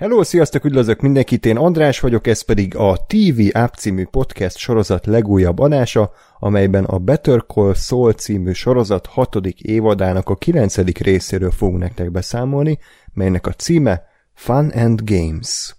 [0.00, 5.06] Hello, sziasztok, üdvözlök mindenkit, én András vagyok, ez pedig a TV App című podcast sorozat
[5.06, 11.78] legújabb adása, amelyben a Better Call Saul című sorozat hatodik évadának a kilencedik részéről fogunk
[11.78, 12.78] nektek beszámolni,
[13.12, 14.02] melynek a címe
[14.32, 15.76] Fun and Games.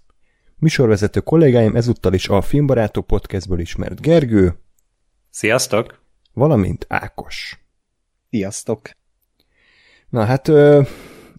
[0.56, 4.54] Műsorvezető kollégáim ezúttal is a Filmbarátok podcastből ismert Gergő.
[5.30, 6.02] Sziasztok!
[6.32, 7.64] Valamint Ákos.
[8.30, 8.90] Sziasztok!
[10.08, 10.50] Na hát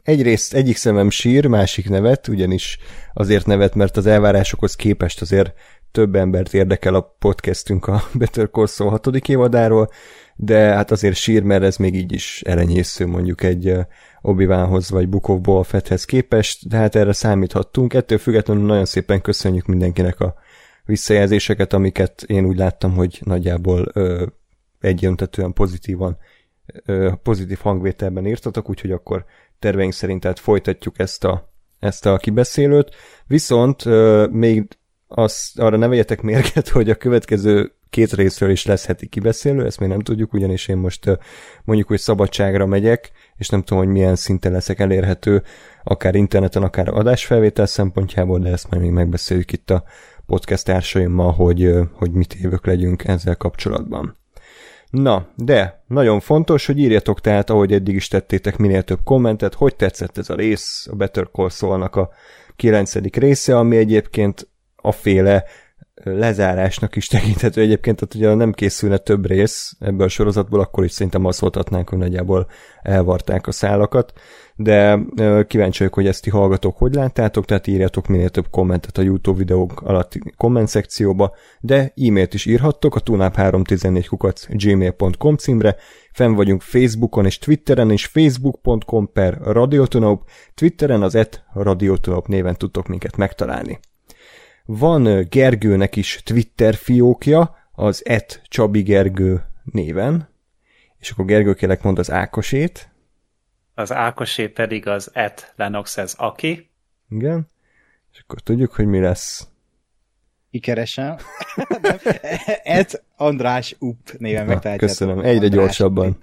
[0.03, 2.77] egyrészt egyik szemem sír, másik nevet, ugyanis
[3.13, 5.53] azért nevet, mert az elvárásokhoz képest azért
[5.91, 9.89] több embert érdekel a podcastünk a Better Call Saul hatodik évadáról,
[10.35, 13.73] de hát azért sír, mert ez még így is elenyésző mondjuk egy
[14.21, 14.45] obi
[14.89, 17.93] vagy Book of Boba Fetthez képest, de hát erre számíthattunk.
[17.93, 20.35] Ettől függetlenül nagyon szépen köszönjük mindenkinek a
[20.85, 24.25] visszajelzéseket, amiket én úgy láttam, hogy nagyjából ö,
[24.79, 26.17] egyöntetően pozitívan
[26.85, 29.25] ö, pozitív hangvételben írtatok, úgyhogy akkor
[29.63, 32.95] terveink szerint tehát folytatjuk ezt a, ezt a kibeszélőt.
[33.27, 33.83] Viszont
[34.31, 34.67] még
[35.07, 39.79] az, arra ne vegyetek mérget, hogy a következő két részről is lesz heti kibeszélő, ezt
[39.79, 41.17] még nem tudjuk, ugyanis én most
[41.63, 45.43] mondjuk, hogy szabadságra megyek, és nem tudom, hogy milyen szinten leszek elérhető,
[45.83, 49.83] akár interneten, akár adásfelvétel szempontjából, de ezt majd még megbeszéljük itt a
[50.25, 54.22] podcast társaimmal, hogy, hogy mit évök legyünk ezzel kapcsolatban.
[54.93, 59.75] Na, de nagyon fontos, hogy írjatok tehát, ahogy eddig is tettétek, minél több kommentet, hogy
[59.75, 62.09] tetszett ez a rész, a Better Call Saul-nak a
[62.55, 65.43] kilencedik része, ami egyébként a féle
[65.93, 70.91] lezárásnak is tekinthető egyébként, tehát ugye nem készülne több rész ebből a sorozatból, akkor is
[70.91, 72.47] szerintem azt mondhatnánk, hogy nagyjából
[72.81, 74.13] elvarták a szálakat,
[74.55, 74.99] de
[75.47, 79.37] kíváncsi vagyok, hogy ezt ti hallgatók hogy láttátok, tehát írjatok minél több kommentet a YouTube
[79.37, 85.75] videók alatti komment szekcióba, de e-mailt is írhattok a tunap314 kukac gmail.com címre,
[86.11, 92.87] fenn vagyunk Facebookon és Twitteren és facebook.com per radiotonop, Twitteren az et radiotonop néven tudtok
[92.87, 93.79] minket megtalálni.
[94.65, 100.29] Van Gergőnek is Twitter fiókja, az et Csabi Gergő néven,
[100.99, 102.92] és akkor Gergő kérlek mond az Ákosét.
[103.73, 106.69] Az Ákosé pedig az et Lenox ez aki.
[107.09, 107.51] Igen.
[108.13, 109.47] És akkor tudjuk, hogy mi lesz.
[110.51, 111.15] Kikeresem.
[112.63, 114.87] et András Up néven megtaláljátok.
[114.87, 115.19] Köszönöm.
[115.19, 116.21] Egyre András gyorsabban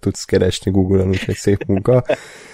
[0.00, 2.04] tudsz keresni Google-on, úgyhogy szép munka.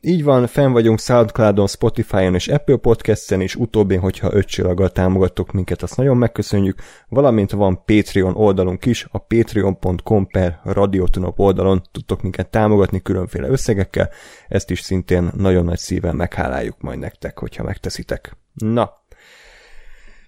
[0.00, 5.52] Így van, fenn vagyunk Soundcloudon, Spotify-on és Apple Podcast-en, és utóbbin, hogyha öt csillaggal támogattok
[5.52, 12.22] minket, azt nagyon megköszönjük, valamint van Patreon oldalunk is, a patreon.com per radiotonop oldalon tudtok
[12.22, 14.10] minket támogatni különféle összegekkel,
[14.48, 18.36] ezt is szintén nagyon nagy szívvel megháláljuk majd nektek, hogyha megteszitek.
[18.54, 19.01] Na,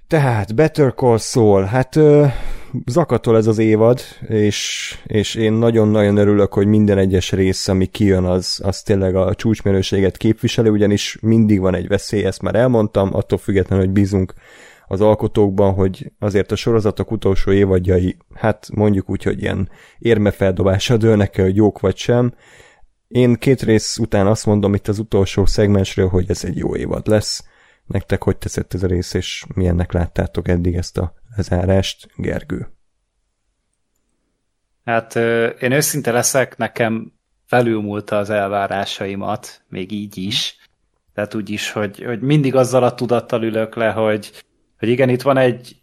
[0.07, 2.33] tehát Better Call Saul, hát uh,
[2.87, 8.25] zakatol ez az évad, és, és én nagyon-nagyon örülök, hogy minden egyes rész, ami kijön,
[8.25, 13.39] az, az tényleg a csúcsmerőséget képviseli, ugyanis mindig van egy veszély, ezt már elmondtam, attól
[13.39, 14.35] függetlenül, hogy bízunk
[14.87, 21.37] az alkotókban, hogy azért a sorozatok utolsó évadjai, hát mondjuk úgy, hogy ilyen érmefeldobásra dőlnek
[21.37, 22.35] hogy jók vagy sem.
[23.09, 27.07] Én két rész után azt mondom itt az utolsó szegmensről, hogy ez egy jó évad
[27.07, 27.45] lesz.
[27.87, 32.69] Nektek hogy teszett ez a rész, és milyennek láttátok eddig ezt a lezárást, Gergő?
[34.85, 35.17] Hát
[35.61, 37.13] én őszinte leszek, nekem
[37.47, 40.57] felülmúlta az elvárásaimat, még így is.
[41.15, 44.45] Tehát úgy is, hogy, hogy mindig azzal a tudattal ülök le, hogy,
[44.79, 45.83] hogy igen, itt van egy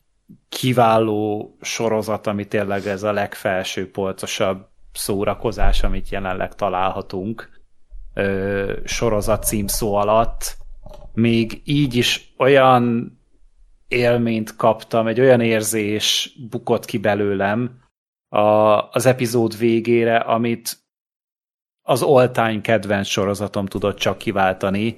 [0.50, 7.61] kiváló sorozat, ami tényleg ez a legfelső polcosabb szórakozás, amit jelenleg találhatunk
[8.13, 10.57] ö, sorozat címszó alatt.
[11.13, 13.13] Még így is olyan
[13.88, 17.79] élményt kaptam, egy olyan érzés bukott ki belőlem
[18.29, 18.39] a,
[18.89, 20.77] az epizód végére, amit
[21.81, 24.97] az all-time kedvenc sorozatom tudott csak kiváltani,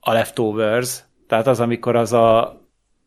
[0.00, 2.62] a Leftovers, tehát az, amikor az a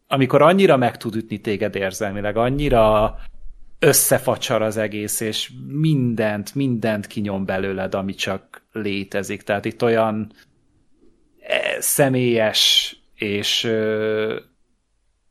[0.07, 3.15] amikor annyira meg tud ütni téged érzelmileg, annyira
[3.79, 9.41] összefacsar az egész, és mindent, mindent kinyom belőled, ami csak létezik.
[9.41, 10.31] Tehát itt olyan
[11.79, 13.71] személyes és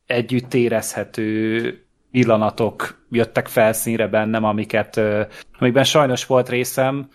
[0.07, 1.81] együtt érezhető
[2.11, 5.01] pillanatok jöttek felszínre bennem, amiket,
[5.59, 7.09] amikben sajnos volt részem,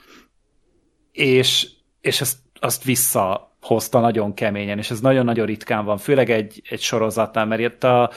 [1.11, 1.67] és,
[2.01, 7.45] és ezt, azt visszahozta nagyon keményen, és ez nagyon-nagyon ritkán van, főleg egy, egy sorozatnál,
[7.45, 8.11] mert itt a,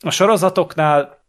[0.00, 1.24] a sorozatoknál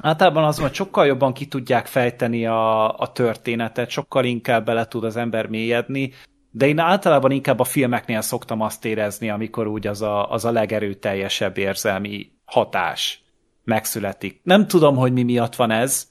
[0.00, 5.04] általában az, hogy sokkal jobban ki tudják fejteni a, a történetet, sokkal inkább bele tud
[5.04, 6.12] az ember mélyedni,
[6.54, 10.50] de én általában inkább a filmeknél szoktam azt érezni, amikor úgy az a, az a
[10.50, 13.22] legerőteljesebb érzelmi hatás
[13.64, 14.40] megszületik.
[14.42, 16.08] Nem tudom, hogy mi miatt van ez,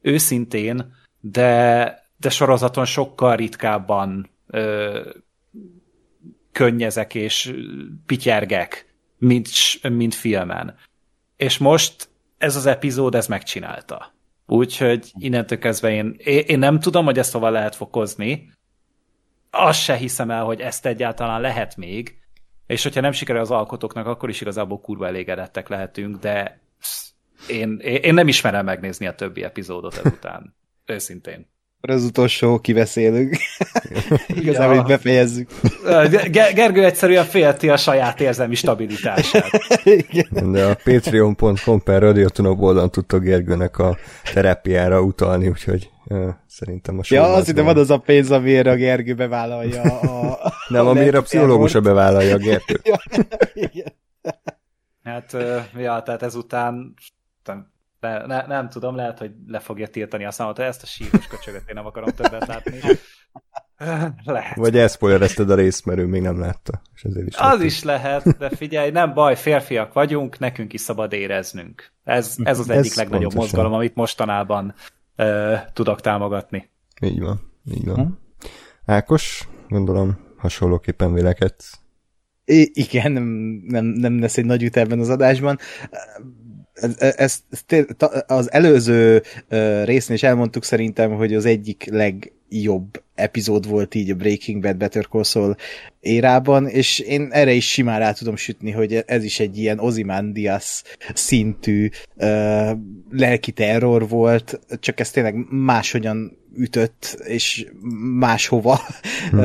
[0.00, 5.00] őszintén, de, de sorozaton sokkal ritkábban ö,
[6.52, 7.54] könnyezek és
[8.06, 9.48] pityergek, mint,
[9.82, 10.74] mint filmen.
[11.36, 12.08] És most
[12.38, 14.12] ez az epizód, ez megcsinálta.
[14.46, 18.50] Úgyhogy innentől kezdve én, én nem tudom, hogy ezt hova lehet fokozni.
[19.50, 22.18] Azt se hiszem el, hogy ezt egyáltalán lehet még.
[22.66, 26.60] És hogyha nem sikerül az alkotóknak, akkor is igazából kurva elégedettek lehetünk, de
[27.48, 30.56] én, én nem ismerem megnézni a többi epizódot ezután.
[30.86, 31.50] Őszintén.
[31.80, 33.36] Az utolsó kiveszélünk.
[34.40, 34.82] Igazából ja.
[34.82, 35.50] befejezzük.
[36.30, 39.50] Gergő egyszerűen félti a saját érzelmi stabilitását.
[40.52, 43.96] De a patreon.com per radiotonok oldalon tudtok Gergőnek a
[44.32, 47.10] terápiára utalni, úgyhogy uh, szerintem most.
[47.10, 50.38] Ja, az ide van az a pénz, amire a Gergő bevállalja a...
[50.68, 52.80] Nem, a amire a pszichológusa bevállalja a Gergő.
[52.82, 53.00] ja,
[53.72, 53.92] igen.
[55.02, 55.36] Hát,
[55.76, 56.94] ja, tehát ezután
[58.00, 61.68] ne, ne, nem tudom, lehet, hogy le fogja tiltani a számot, ezt a síros köcsögöt
[61.68, 62.80] én nem akarom többet látni.
[64.24, 64.56] Lehet.
[64.56, 66.80] Vagy elszpoilerezted a részt, mert ő még nem látta.
[66.94, 71.12] És ezért is az is lehet, de figyelj, nem baj, férfiak vagyunk, nekünk is szabad
[71.12, 71.92] éreznünk.
[72.04, 73.40] Ez, ez az egyik ez legnagyobb pontosan.
[73.40, 74.74] mozgalom, amit mostanában
[75.16, 76.70] uh, tudok támogatni.
[77.00, 77.96] Így van, így van.
[77.96, 78.12] Hm?
[78.84, 81.78] Ákos, gondolom hasonlóképpen vélekedsz.
[82.44, 83.24] I- igen, nem,
[83.66, 85.58] nem, nem lesz egy nagy üt ebben az adásban
[86.80, 87.84] ez, ez, ez,
[88.26, 89.22] az előző
[89.84, 95.06] részén is elmondtuk szerintem, hogy az egyik legjobb epizód volt így a Breaking Bad Better
[95.06, 95.56] Call Saul
[96.00, 100.82] érában, és én erre is simán rá tudom sütni, hogy ez is egy ilyen Ozymandias
[101.14, 102.70] szintű uh,
[103.10, 107.66] lelki terror volt, csak ez tényleg máshogyan ütött, és
[108.18, 108.80] máshova.
[109.30, 109.38] Hmm.
[109.38, 109.44] Uh,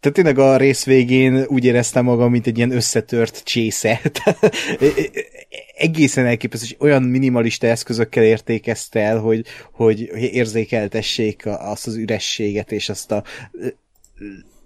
[0.00, 4.00] tehát tényleg a rész végén úgy éreztem magam, mint egy ilyen összetört csésze.
[5.76, 12.88] egészen elképesztő, hogy olyan minimalista eszközökkel értékezte el, hogy, hogy érzékeltessék azt az ürességet és
[12.88, 13.24] azt a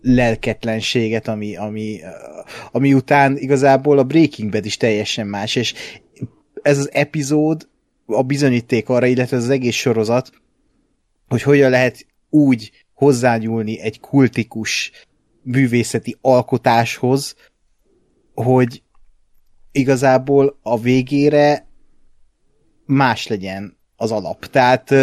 [0.03, 2.01] lelketlenséget, ami, ami,
[2.73, 5.75] ami után igazából a Breaking Bad is teljesen más, és
[6.63, 7.69] ez az epizód
[8.07, 10.31] a bizonyíték arra, illetve az egész sorozat,
[11.29, 14.91] hogy hogyan lehet úgy hozzányúlni egy kultikus
[15.43, 17.35] művészeti alkotáshoz,
[18.35, 18.83] hogy
[19.73, 21.67] igazából a végére
[22.87, 24.47] más legyen az alap.
[24.47, 24.95] Tehát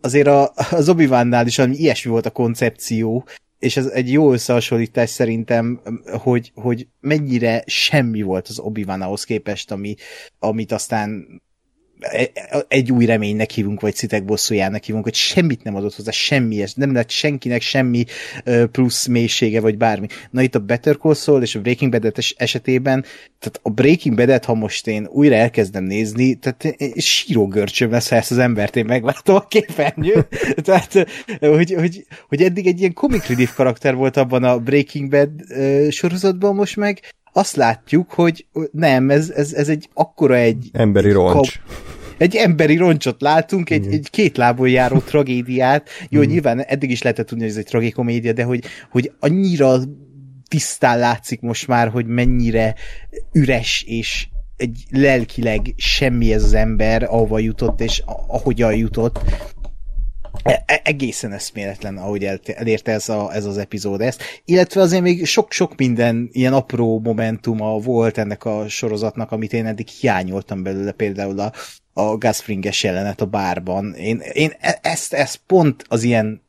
[0.00, 1.06] azért a, az obi
[1.46, 3.26] is ami ilyesmi volt a koncepció,
[3.58, 5.80] és ez egy jó összehasonlítás szerintem,
[6.18, 9.94] hogy, hogy mennyire semmi volt az obi ahhoz képest, ami,
[10.38, 11.26] amit aztán
[12.68, 16.92] egy új reménynek hívunk, vagy szitek bosszújának hívunk, hogy semmit nem adott hozzá, semmi, nem
[16.92, 18.04] lett senkinek semmi
[18.72, 20.06] plusz mélysége, vagy bármi.
[20.30, 23.04] Na itt a Better Call Saul és a Breaking bad esetében,
[23.38, 28.16] tehát a Breaking bad ha most én újra elkezdem nézni, tehát síró görcsöm lesz, ha
[28.16, 30.26] ezt az embert én meglátom a képernyőn.
[30.64, 31.06] tehát,
[31.40, 35.30] hogy, hogy, hogy eddig egy ilyen comic relief karakter volt abban a Breaking Bad
[35.90, 37.00] sorozatban, most meg
[37.36, 40.68] azt látjuk, hogy nem, ez, ez, ez egy akkora egy...
[40.72, 41.32] Emberi roncs.
[41.34, 41.76] Kap,
[42.18, 45.88] egy emberi roncsot látunk, egy, egy két lábon járó tragédiát.
[46.08, 46.24] Jó, mm.
[46.24, 49.78] nyilván eddig is lehetett tudni, hogy ez egy tragikomédia, de hogy, hogy annyira
[50.48, 52.74] tisztán látszik most már, hogy mennyire
[53.32, 59.20] üres és egy lelkileg semmi ez az ember, ahova jutott, és ahogyan jutott,
[60.82, 64.22] egészen eszméletlen, ahogy elérte ez, a, ez az epizód ezt.
[64.44, 69.88] Illetve azért még sok-sok minden ilyen apró momentuma volt ennek a sorozatnak, amit én eddig
[69.88, 71.52] hiányoltam belőle, például a,
[71.92, 73.94] a Gasfringes jelenet a bárban.
[73.94, 76.44] Én, én e, ezt, ezt pont az ilyen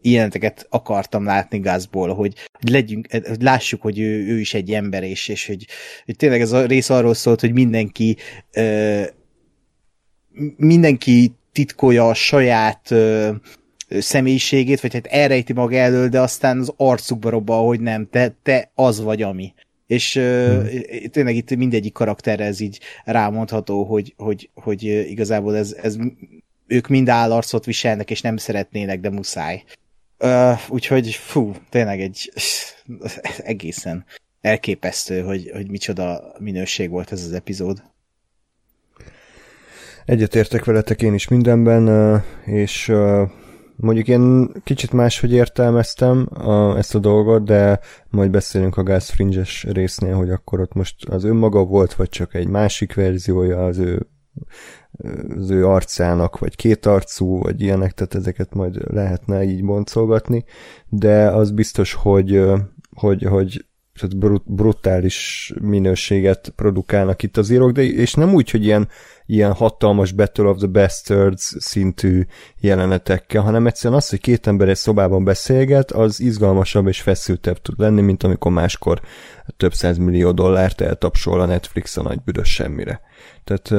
[0.00, 5.02] ilyeneteket akartam látni Gazból, hogy, hogy legyünk, hogy lássuk, hogy ő, ő is egy ember,
[5.02, 5.66] és, és hogy,
[6.04, 8.16] hogy tényleg ez a rész arról szólt, hogy mindenki
[8.52, 9.02] ö,
[10.56, 13.30] mindenki titkolja a saját ö,
[13.88, 18.70] személyiségét, vagy hát elrejti maga elől, de aztán az arcukba robban, hogy nem, te, te
[18.74, 19.54] az vagy ami.
[19.86, 20.68] És hmm.
[21.10, 25.96] tényleg itt mindegyik karakterre ez így rámondható, hogy, hogy, hogy igazából ez, ez
[26.66, 29.62] ők mind állarcot viselnek, és nem szeretnének, de muszáj.
[30.18, 32.32] Uh, úgyhogy fú, tényleg egy
[33.36, 34.04] egészen
[34.40, 37.82] elképesztő, hogy, hogy micsoda minőség volt ez az epizód.
[40.06, 42.92] Egyetértek veletek én is mindenben, és
[43.76, 46.28] mondjuk én kicsit máshogy értelmeztem
[46.76, 51.24] ezt a dolgot, de majd beszélünk a Gas Fringe-es résznél, hogy akkor ott most az
[51.24, 54.08] önmaga volt, vagy csak egy másik verziója az ő
[55.36, 60.44] az ő arcának, vagy két arcú, vagy ilyenek, tehát ezeket majd lehetne így boncolgatni,
[60.88, 62.42] de az biztos, hogy,
[62.94, 63.64] hogy, hogy
[64.00, 68.88] tehát brut, brutális minőséget produkálnak itt az írók, de és nem úgy, hogy ilyen,
[69.26, 72.22] ilyen hatalmas Battle of the Bastards szintű
[72.60, 77.78] jelenetekkel, hanem egyszerűen az, hogy két ember egy szobában beszélget, az izgalmasabb és feszültebb tud
[77.78, 79.00] lenni, mint amikor máskor
[79.56, 83.00] több millió dollárt eltapsol a Netflix a nagy büdös semmire.
[83.44, 83.72] Tehát,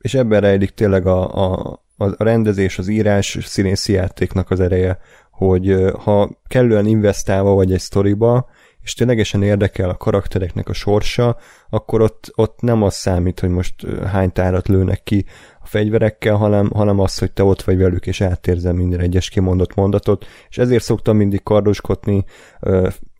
[0.00, 4.98] és ebben rejlik tényleg a, a, a rendezés, az írás, színészi játéknak az ereje,
[5.30, 8.48] hogy ha kellően investálva vagy egy sztoriba,
[8.82, 11.36] és ténylegesen érdekel a karaktereknek a sorsa,
[11.70, 13.74] akkor ott, ott nem az számít, hogy most
[14.06, 15.24] hány tárat lőnek ki
[15.62, 19.74] a fegyverekkel, hanem, hanem az, hogy te ott vagy velük, és átérzel minden egyes kimondott
[19.74, 22.24] mondatot, és ezért szoktam mindig kardoskodni,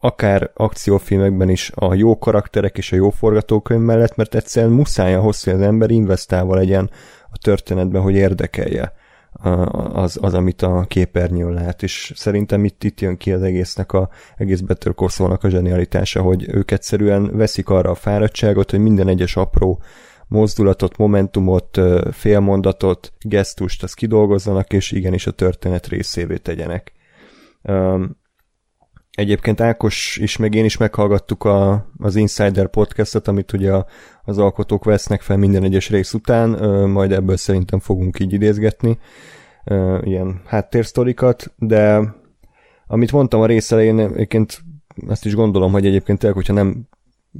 [0.00, 5.44] akár akciófilmekben is a jó karakterek és a jó forgatókönyv mellett, mert egyszerűen muszáj ahhoz,
[5.44, 6.90] hogy az ember investálva legyen
[7.30, 8.92] a történetben, hogy érdekelje
[9.92, 14.08] az, az, amit a képernyőn lát, és szerintem itt, itt jön ki az egésznek a
[14.36, 19.36] egész Better Call a zsenialitása, hogy ők egyszerűen veszik arra a fáradtságot, hogy minden egyes
[19.36, 19.82] apró
[20.28, 21.80] mozdulatot, momentumot,
[22.12, 26.92] félmondatot, gesztust, azt kidolgozzanak, és igenis a történet részévé tegyenek.
[29.18, 33.72] Egyébként Ákos is, meg én is meghallgattuk a, az Insider podcastot, amit ugye
[34.24, 36.48] az alkotók vesznek fel minden egyes rész után,
[36.88, 38.98] majd ebből szerintem fogunk így idézgetni
[40.02, 42.14] ilyen háttérsztorikat, de
[42.86, 44.60] amit mondtam a rész elején, egyébként
[45.08, 46.88] azt is gondolom, hogy egyébként tényleg, hogyha nem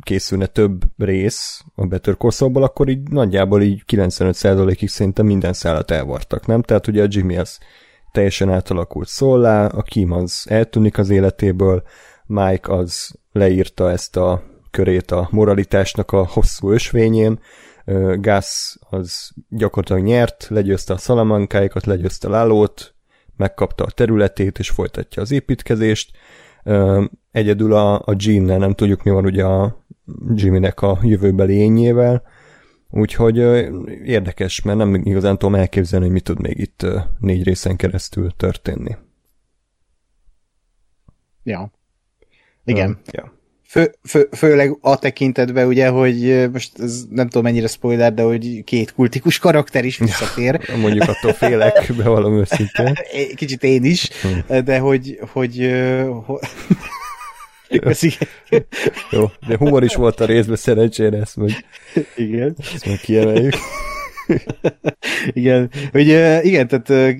[0.02, 6.46] készülne több rész a Better Call akkor így nagyjából így 95%-ig szerintem minden szállat elvartak,
[6.46, 6.62] nem?
[6.62, 7.58] Tehát ugye a Jimmy az
[8.12, 11.82] teljesen átalakult szólá, a Kim az eltűnik az életéből,
[12.26, 17.40] Mike az leírta ezt a körét a moralitásnak a hosszú ösvényén,
[18.14, 22.94] Gus az gyakorlatilag nyert, legyőzte a szalamankáikat, legyőzte Lálót,
[23.36, 26.16] megkapta a területét, és folytatja az építkezést.
[27.30, 29.84] Egyedül a, a Jean-nel nem tudjuk, mi van ugye a
[30.34, 32.22] Jimmy-nek a jövőbeli ényével,
[32.90, 33.36] Úgyhogy
[34.04, 36.86] érdekes, mert nem igazán tudom elképzelni, hogy mi tud még itt
[37.18, 38.96] négy részen keresztül történni.
[41.42, 41.72] Ja.
[42.64, 42.90] Igen.
[42.90, 43.32] Uh, ja.
[43.68, 48.64] Fő, fő, főleg a tekintetben ugye, hogy most ez nem tudom mennyire spoiler, de hogy
[48.64, 50.60] két kultikus karakter is visszatér.
[50.66, 52.92] Ja, mondjuk attól félek, bevallom őszintén.
[53.34, 54.58] Kicsit én is, hm.
[54.64, 55.70] de hogy, hogy,
[56.26, 56.38] hogy
[59.10, 61.50] Jó, de humor is volt a részben, szerencsére ezt meg,
[62.16, 62.56] igen.
[62.74, 63.54] ezt meg kiemeljük.
[65.32, 66.06] igen, hogy
[66.44, 67.16] igen, tehát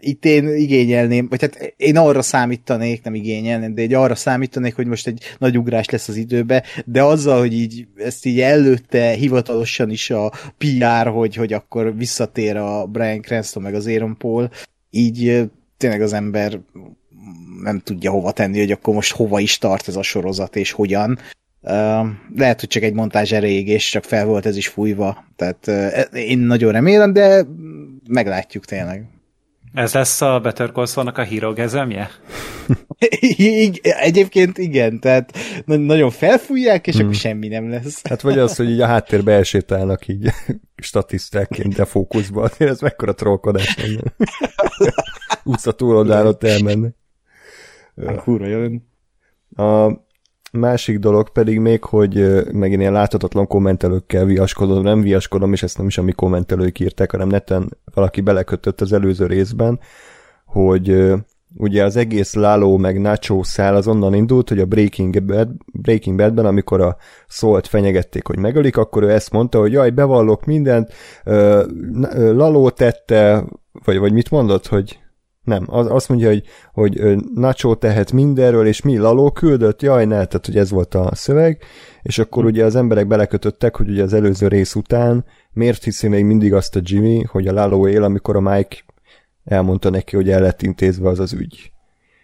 [0.00, 4.86] itt én igényelném, vagy hát én arra számítanék, nem igényelném, de egy arra számítanék, hogy
[4.86, 9.90] most egy nagy ugrás lesz az időbe, de azzal, hogy így ezt így előtte hivatalosan
[9.90, 14.50] is a PR, hogy, hogy akkor visszatér a Brian Cranston meg az Aaron Paul,
[14.90, 15.42] így
[15.76, 16.60] tényleg az ember
[17.62, 21.18] nem tudja hova tenni, hogy akkor most hova is tart ez a sorozat, és hogyan.
[21.60, 22.06] Uh,
[22.36, 25.24] lehet, hogy csak egy montázs erejéig, és csak fel volt ez is fújva.
[25.36, 27.44] Tehát uh, én nagyon remélem, de
[28.08, 29.06] meglátjuk tényleg.
[29.78, 32.10] Ez lesz a Better Call a hírogezemje?
[33.82, 37.04] Egyébként igen, tehát nagyon felfújják, és hmm.
[37.04, 38.06] akkor semmi nem lesz.
[38.08, 40.30] Hát vagy az, hogy így a háttérbe elsétálnak így
[40.76, 44.14] statisztákként, de fókuszba, azért ez mekkora trollkodás lenne.
[45.44, 46.94] Utca túloldán ott elmennek.
[48.06, 48.86] Kurva jön.
[49.56, 49.90] A
[50.52, 55.86] másik dolog pedig még, hogy megint ilyen láthatatlan kommentelőkkel viaskodom, nem viaskodom, és ezt nem
[55.86, 59.80] is a mi kommentelők írták, hanem neten valaki belekötött az előző részben,
[60.44, 61.12] hogy
[61.56, 66.16] ugye az egész Lalo meg Nacho szál az onnan indult, hogy a Breaking, Bad, Breaking
[66.16, 66.96] Badben, amikor a
[67.28, 70.92] szólt fenyegették, hogy megölik, akkor ő ezt mondta, hogy jaj, bevallok mindent,
[72.14, 73.44] Lalo tette,
[73.84, 74.98] vagy, vagy mit mondott, hogy
[75.48, 79.82] nem, az, azt mondja, hogy, hogy Nacho tehet mindenről, és mi Laló küldött?
[79.82, 81.62] Jaj, ne, tehát hogy ez volt a szöveg,
[82.02, 82.48] és akkor hm.
[82.48, 86.76] ugye az emberek belekötöttek, hogy ugye az előző rész után miért hiszi még mindig azt
[86.76, 88.76] a Jimmy, hogy a Laló él, amikor a Mike
[89.44, 91.72] elmondta neki, hogy el lett intézve az az ügy.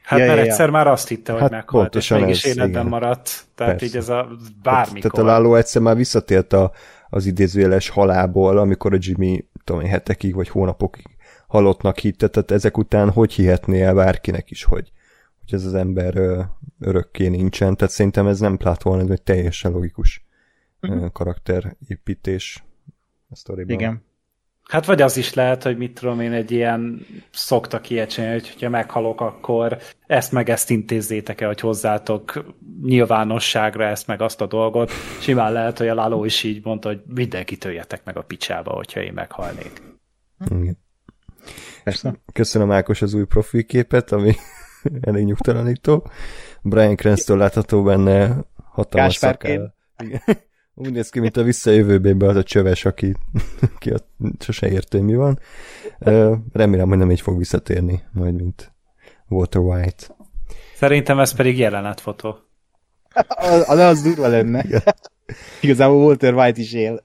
[0.03, 0.73] Hát ja, mert ja, egyszer ja.
[0.73, 2.87] már azt hitte, hogy hát meghalt, és mégis ez, életben igen.
[2.87, 3.45] maradt.
[3.55, 3.87] Tehát Persze.
[3.87, 4.29] így ez a
[4.63, 5.11] bármikor.
[5.11, 6.73] Tehát a Láló egyszer már visszatért a,
[7.09, 11.14] az idézőjeles halából, amikor a Jimmy, tudom én, hetekig vagy hónapokig
[11.55, 14.93] halottnak hitte, tehát ezek után hogy hihetné el bárkinek is, hogy,
[15.41, 16.15] hogy ez az ember
[16.81, 20.25] örökké nincsen, tehát szerintem ez nem plátolan, ez egy teljesen logikus
[20.83, 21.13] uh-huh.
[21.13, 22.65] karakterépítés
[23.29, 23.75] a sztoriban.
[23.75, 24.03] Igen.
[24.63, 28.63] Hát vagy az is lehet, hogy mit tudom én, egy ilyen szoktak ilyet csinálni, hogy
[28.63, 34.47] ha meghalok, akkor ezt meg ezt intézzétek el, hogy hozzátok nyilvánosságra ezt meg azt a
[34.47, 34.91] dolgot.
[35.21, 39.03] Simán lehet, hogy a Lalo is így mondta, hogy mindenki töljetek meg a picsába, hogyha
[39.03, 39.83] én meghalnék.
[40.51, 40.83] Igen.
[41.85, 42.15] Persze.
[42.33, 44.35] Köszönöm Ákos az új profilképet, ami
[45.01, 46.11] elég nyugtalanító.
[46.63, 49.75] Brian Cranston látható benne hatalmas szakáll.
[50.75, 53.15] Úgy néz ki, mint a visszajövőbében az a csöves, aki,
[53.75, 53.97] aki a,
[54.39, 55.39] sose hogy mi van.
[56.53, 58.73] Remélem, hogy nem így fog visszatérni, majd mint
[59.29, 60.05] Walter White.
[60.75, 62.39] Szerintem ez pedig jelenetfotó.
[63.29, 64.65] Az, az, az durva lenne.
[64.65, 64.83] Igen.
[65.61, 67.03] Igazából Walter White is él.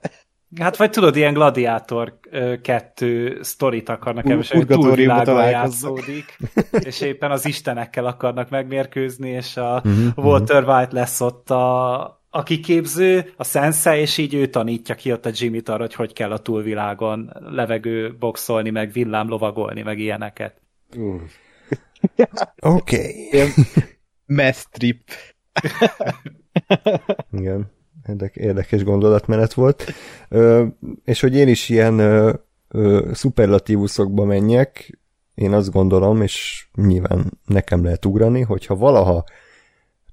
[0.58, 2.18] Hát vagy tudod, ilyen gladiátor
[2.62, 6.38] kettő sztorit akarnak elmesélni, hogy túlvilágon játszódik,
[6.84, 12.42] és éppen az istenekkel akarnak megmérkőzni, és a Mhm, Walter White lesz ott a, a
[12.42, 16.32] kiképző, a sensei, és így ő tanítja ki ott a Jimmy-t arra, hogy hogy kell
[16.32, 20.60] a túlvilágon levegő boxolni, meg villám lovagolni, meg ilyeneket.
[22.60, 23.28] Oké.
[23.32, 23.48] Okay.
[24.26, 25.02] Meth trip.
[27.32, 27.70] Igen,
[28.10, 29.84] érdek, érdekes gondolatmenet volt.
[30.28, 30.66] Ö,
[31.04, 32.32] és hogy én is ilyen ö,
[32.68, 34.98] ö, szuperlatívuszokba menjek,
[35.34, 39.24] én azt gondolom, és nyilván nekem lehet ugrani, hogyha valaha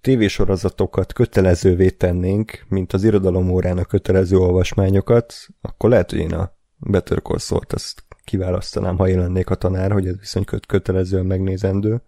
[0.01, 6.55] tévésorozatokat kötelezővé tennénk, mint az irodalom órán a kötelező olvasmányokat, akkor lehet, hogy én a
[6.77, 11.25] Better Call Saul-t azt kiválasztanám, ha én lennék a tanár, hogy ez viszont köt kötelezően
[11.25, 12.01] megnézendő.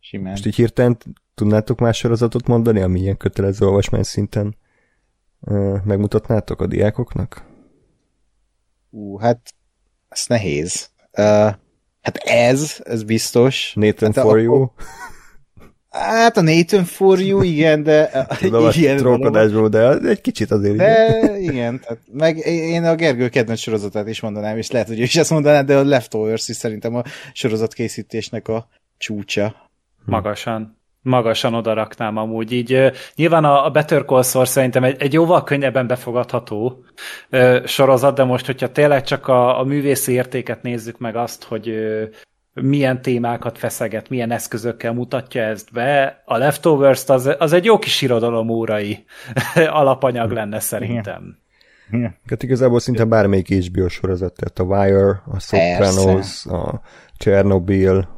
[0.00, 0.30] Simán.
[0.30, 0.96] Most így hirtelen
[1.34, 4.56] tudnátok más sorozatot mondani, ami ilyen kötelező olvasmány szinten
[5.84, 7.44] megmutatnátok a diákoknak?
[8.90, 9.54] Ú, hát
[10.08, 10.90] ez nehéz.
[11.12, 11.24] Uh,
[12.02, 13.72] hát ez, ez biztos.
[13.74, 14.68] Nathan Hát for a- you,
[15.92, 18.26] Hát a Nathan for you, igen, de...
[18.40, 21.20] tudom, igen, trókodásból, de egy kicsit azért igen.
[21.20, 25.02] De igen, tehát meg én a Gergő kedvenc sorozatát is mondanám, és lehet, hogy ő
[25.02, 29.70] is ezt mondaná, de a Leftovers is szerintem a sorozatkészítésnek a csúcsa.
[30.04, 30.81] Magasan.
[31.02, 32.52] Magasan oda raknám amúgy.
[32.52, 36.84] Így nyilván a, Better Call Saul szerintem egy, egy jóval könnyebben befogadható
[37.64, 41.74] sorozat, de most, hogyha tényleg csak a, a művészi értéket nézzük meg azt, hogy
[42.54, 48.02] milyen témákat feszeget, milyen eszközökkel mutatja ezt be, a Leftovers-t az, az egy jó kis
[48.02, 49.04] irodalom órai
[49.80, 51.40] alapanyag lenne szerintem.
[52.26, 56.80] Hát igazából szinte bármelyik HBO sorozat, tehát a Wire, a Sopranos, a
[57.16, 58.08] Chernobyl,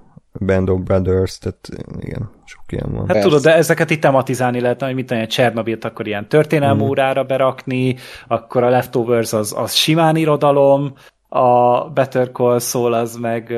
[0.41, 1.69] Band of Brothers, tehát
[2.01, 2.99] igen, sok ilyen van.
[2.99, 3.23] Hát Persze.
[3.23, 6.89] tudod, de ezeket itt tematizálni lehetne, hogy mit tudom, Csernobilt akkor ilyen történelmi Mhm.
[6.89, 7.97] órára berakni,
[8.29, 10.93] akkor a Leftovers az, az simán irodalom,
[11.29, 13.49] a Better Call Saul az meg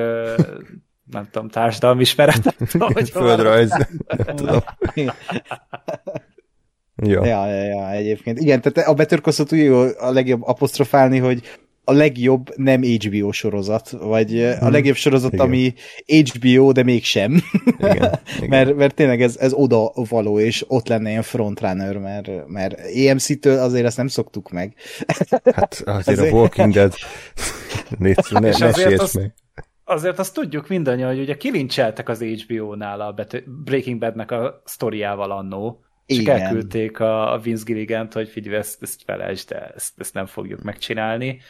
[1.17, 3.71] nem tudom, társadalmi ismeret, nem tudom, hogy hova Földrajz,
[4.17, 4.59] nem tudom.
[7.03, 7.25] Jó.
[7.25, 8.39] Ja, ja, ja, egyébként.
[8.39, 13.33] Igen, tehát a Better Call Saul jó a legjobb apostrofálni, hogy a legjobb nem HBO
[13.33, 15.47] sorozat, vagy a legjobb sorozat, Igen.
[15.47, 15.73] ami
[16.07, 17.41] HBO, de mégsem.
[17.79, 17.97] Igen,
[18.37, 18.49] igen.
[18.49, 23.59] mert, mert tényleg ez, ez oda való, és ott lenne ilyen frontrunner, mert, mert EMC-től
[23.59, 24.75] azért ezt nem szoktuk meg.
[25.55, 26.95] Hát azért a Azért- Walking Dead
[27.99, 29.35] Légy, ne, És ne azért azt- meg.
[29.85, 35.31] Azért azt tudjuk mindannyian, hogy ugye kilincseltek az HBO-nál a Bet- Breaking Badnek a sztoriával
[35.31, 36.41] annó, csak Igen.
[36.41, 40.63] elküldték a, a Vince Gilligant, hogy figyelj, ezt, ezt felejtsd el, ezt, ezt nem fogjuk
[40.63, 41.41] megcsinálni.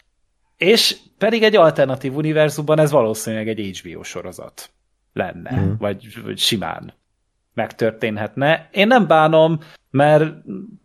[0.57, 4.71] És pedig egy alternatív univerzumban ez valószínűleg egy HBO sorozat
[5.13, 5.71] lenne, Mhm.
[5.79, 6.93] vagy, vagy simán
[7.55, 8.69] megtörténhetne.
[8.73, 9.59] Én nem bánom,
[9.91, 10.35] mert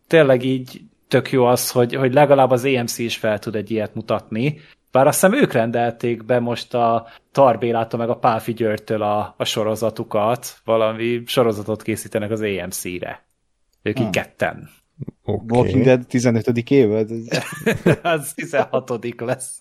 [0.08, 3.96] tényleg így tök jó az, hogy, hogy legalább az EMC is fel tud egy ilyet
[3.96, 4.60] mutatni,
[4.92, 9.44] bár azt hiszem ők rendelték be most a Tarbélától meg a Pálfi Györgytől a, a
[9.44, 13.24] sorozatukat, valami sorozatot készítenek az EMC-re.
[13.82, 14.12] Ők így Hmm.
[14.12, 14.70] ketten.
[15.24, 15.56] Oké.
[15.56, 16.70] Walking Dead 15.
[16.70, 17.10] évad.
[18.02, 19.58] Az 16 lesz.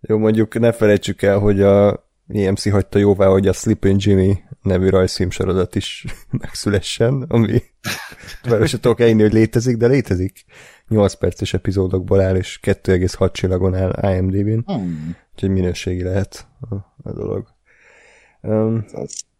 [0.00, 4.88] Jó, mondjuk ne felejtsük el, hogy a EMC hagyta jóvá, hogy a Sleeping Jimmy nevű
[4.88, 6.04] rajzfilmsorozat is
[6.40, 7.62] megszülessen, ami
[8.48, 10.44] bár se tudok elhinni, hogy létezik, de létezik.
[10.88, 15.16] 8 perces epizódokból áll, és 2,6 csillagon áll IMDb-n, Hmm.
[15.34, 17.46] úgyhogy minőségi lehet a, a dolog.
[18.42, 18.84] Um,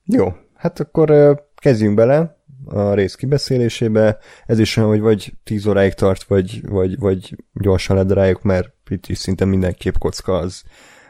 [0.05, 2.38] jó, hát akkor kezdjünk bele
[2.69, 4.19] a rész kibeszélésébe.
[4.47, 9.07] Ez is olyan, hogy vagy 10 óráig tart, vagy, vagy, vagy gyorsan ledaráljuk, mert itt
[9.07, 10.63] is szinte minden képkocka az,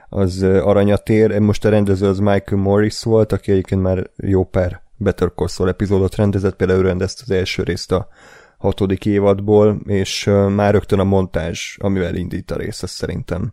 [0.09, 1.39] az aranyatér.
[1.39, 5.69] Most a rendező az Michael Morris volt, aki egyébként már jó pár Better Call Saul
[5.69, 8.09] epizódot rendezett, például ő rendezte az első részt a
[8.59, 13.53] hatodik évadból, és már rögtön a montázs, amivel indít a rész, az szerintem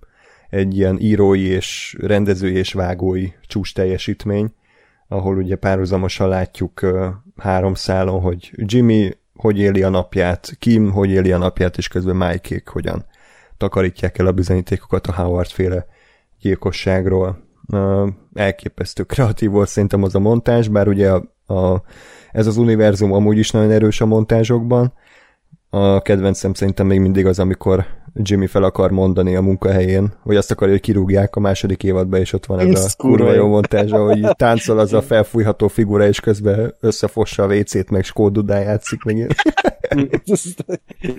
[0.49, 4.53] egy ilyen írói és rendezői és vágói csúcs teljesítmény,
[5.07, 6.81] ahol ugye párhuzamosan látjuk
[7.37, 12.15] három szálon, hogy Jimmy hogy éli a napját, Kim hogy éli a napját, és közben
[12.15, 13.05] Mike-ék hogyan
[13.57, 15.85] takarítják el a bizonyítékokat a Howard féle
[16.39, 17.43] gyilkosságról.
[18.33, 21.83] Elképesztő kreatív volt szerintem az a montázs, bár ugye a, a,
[22.31, 24.93] ez az univerzum amúgy is nagyon erős a montázsokban.
[25.75, 30.51] A kedvencem szerintem még mindig az, amikor Jimmy fel akar mondani a munkahelyén, vagy azt
[30.51, 34.27] akarja, hogy kirúgják a második évadba, és ott van ez a kurva jó montázs, hogy
[34.35, 39.17] táncol az a felfújható figura, és közben összefossa a WC-t, meg skódudán játszik meg.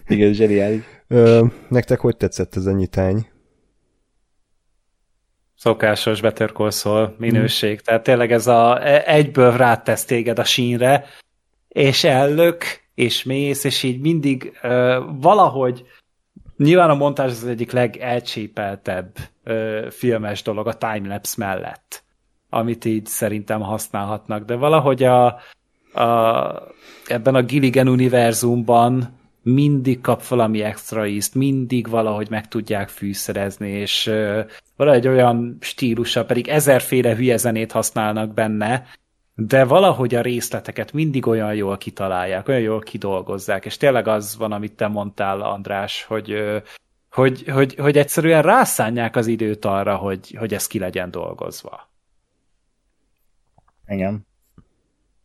[0.09, 0.83] Igen, zseniális.
[1.69, 3.27] Nektek hogy tetszett ez a nyitány?
[5.57, 7.73] Szokásos Better Call Saul minőség.
[7.73, 7.85] Mm.
[7.85, 11.05] Tehát tényleg ez a e, egyből rátesz téged a sínre,
[11.69, 15.85] és ellök, és mész, és így mindig uh, valahogy
[16.56, 22.02] nyilván a montázs az egyik legelcsépeltebb uh, filmes dolog a timelapse mellett,
[22.50, 25.26] amit így szerintem használhatnak, de valahogy a,
[25.92, 26.62] a,
[27.06, 34.06] ebben a Gilligan univerzumban mindig kap valami extra ízt, mindig valahogy meg tudják fűszerezni, és
[34.06, 34.40] uh,
[34.76, 38.87] valahogy olyan stílusa, pedig ezerféle hülye zenét használnak benne,
[39.38, 44.53] de valahogy a részleteket mindig olyan jól kitalálják, olyan jól kidolgozzák, és tényleg az van,
[44.53, 46.35] amit te mondtál, András, hogy,
[47.11, 51.88] hogy, hogy, hogy egyszerűen rászánják az időt arra, hogy, hogy ez ki legyen dolgozva.
[53.87, 54.27] Igen.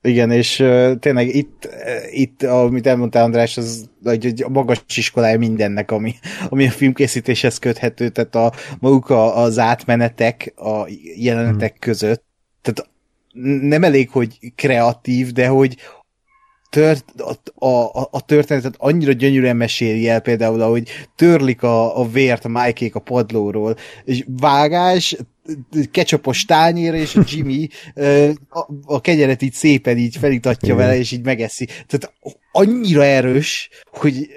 [0.01, 5.37] Igen, és uh, tényleg itt, uh, itt, amit elmondtál András, az egy, a magas iskolája
[5.37, 6.13] mindennek, ami,
[6.49, 11.79] ami a filmkészítéshez köthető, tehát a maguk a, az átmenetek a jelenetek hmm.
[11.79, 12.23] között,
[12.61, 12.89] tehát
[13.61, 15.77] nem elég, hogy kreatív, de hogy
[16.71, 17.05] tört,
[17.55, 22.49] a, a, a történetet annyira gyönyörűen meséli el, például, ahogy törlik a, a vért a
[22.49, 25.17] Mike-ék a padlóról, és vágás,
[25.91, 27.67] kecsapos tányér, és Jimmy
[28.49, 31.65] a, a kenyeret így szépen így felítatja vele, és így megeszi.
[31.65, 32.13] Tehát
[32.51, 34.29] annyira erős, hogy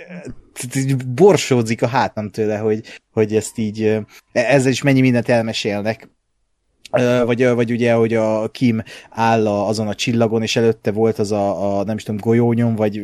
[1.06, 3.98] borsódzik a hátam tőle, hogy, hogy ezt így,
[4.32, 6.08] ezzel is mennyi mindent elmesélnek
[7.24, 11.78] vagy, vagy ugye, hogy a Kim áll azon a csillagon, és előtte volt az a,
[11.78, 13.02] a nem is tudom, golyónyom, vagy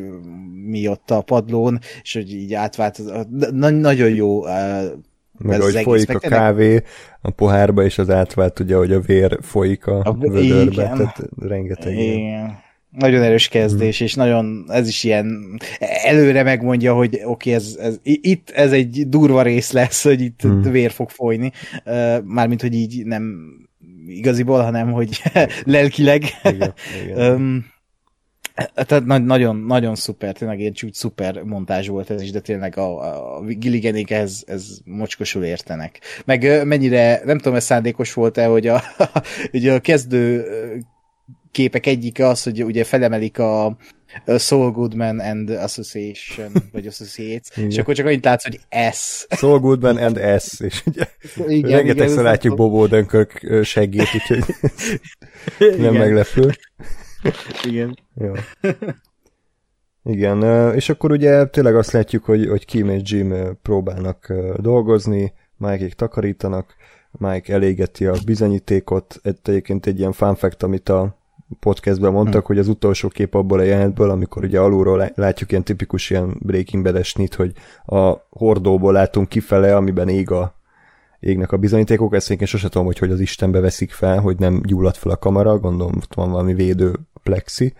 [0.64, 3.00] mi ott a padlón, és hogy így átvált,
[3.50, 4.42] na, nagyon jó
[5.42, 6.82] meg ahogy folyik meg a kávé
[7.20, 10.96] a pohárba, és az átvált ugye, hogy a vér folyik a, a vödörbe, igen.
[10.96, 11.98] tehát rengeteg.
[11.98, 12.58] Igen.
[12.90, 14.06] Nagyon erős kezdés, hmm.
[14.06, 15.58] és nagyon, ez is ilyen
[16.04, 20.40] előre megmondja, hogy oké, okay, ez, ez, itt ez egy durva rész lesz, hogy itt
[20.40, 20.62] hmm.
[20.62, 21.52] vér fog folyni,
[22.24, 23.52] mármint, hogy így nem
[24.10, 25.22] igaziból, hanem hogy
[25.64, 26.22] lelkileg.
[26.44, 27.32] Igen, igen.
[27.34, 27.66] um,
[28.74, 33.36] tehát nagyon, nagyon szuper, tényleg egy úgy szuper montázs volt ez is, de tényleg a,
[33.36, 36.00] a Gilliganék ez, ez mocskosul értenek.
[36.24, 38.82] Meg mennyire, nem tudom, ez szándékos volt-e, hogy a,
[39.52, 40.44] ugye a kezdő
[41.50, 43.76] képek egyike az, hogy ugye felemelik a,
[44.38, 48.60] Soul Goodman and Association, vagy Associates, és akkor csak annyit látsz, hogy
[48.92, 49.26] S.
[49.30, 51.06] Soul Goodman and S, és ugye
[51.46, 54.44] igen, rengetegszer látjuk Bob Odenkirk seggét, úgyhogy
[55.78, 56.50] nem meglepő.
[57.64, 57.98] Igen.
[58.14, 58.32] Jó.
[60.04, 65.88] Igen, és akkor ugye tényleg azt látjuk, hogy, hogy Kim és Jim próbálnak dolgozni, mike
[65.96, 66.74] takarítanak,
[67.10, 71.19] Mike elégeti a bizonyítékot, egyébként egy ilyen fun fact, amit a
[71.60, 72.46] podcastben mondtak, hm.
[72.46, 76.84] hogy az utolsó kép abból a jelenetből, amikor ugye alulról látjuk ilyen tipikus ilyen Breaking
[76.84, 77.52] bad nyit, hogy
[77.86, 80.54] a hordóból látunk kifele, amiben ég a,
[81.20, 84.60] égnek a bizonyítékok, ezt én sosem tudom, hogy hogy az Istenbe veszik fel, hogy nem
[84.62, 87.74] gyullad fel a kamera, gondolom ott van valami védő plexi,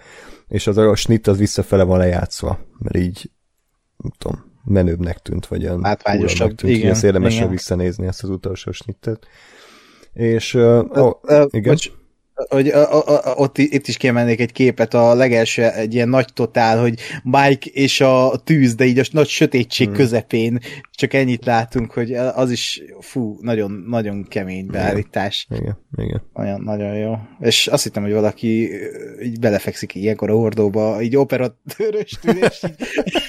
[0.49, 3.31] és az a snit az visszafele van lejátszva, mert így,
[3.97, 7.51] nem tudom, menőbbnek tűnt, vagy olyan látványosabb, tűnt, igen, hogy érdemes igen.
[7.51, 9.27] visszanézni ezt az utolsó snittet.
[10.13, 11.73] És, uh, oh, uh, igen.
[11.73, 11.91] Bocs,
[12.49, 16.33] hogy a, a, a, ott itt is kiemelnék egy képet, a legelső egy ilyen nagy
[16.33, 19.97] totál, hogy Mike és a tűz, de így a nagy sötétség hmm.
[19.97, 20.59] közepén
[20.91, 25.47] csak ennyit látunk, hogy az is fú, nagyon, nagyon kemény beállítás.
[25.51, 26.23] Igen, igen.
[26.33, 27.15] Nagyon, nagyon jó.
[27.41, 28.71] És azt hittem, hogy valaki
[29.23, 33.21] így belefekszik ilyenkor a hordóba, így operatőrös tűnés, így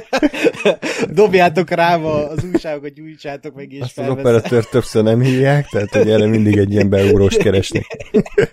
[1.20, 6.10] dobjátok rám az újságokat, gyújtsátok meg, és Azt az operatőr többször nem hívják, tehát hogy
[6.10, 7.86] erre mindig egy ilyen beugróst keresni.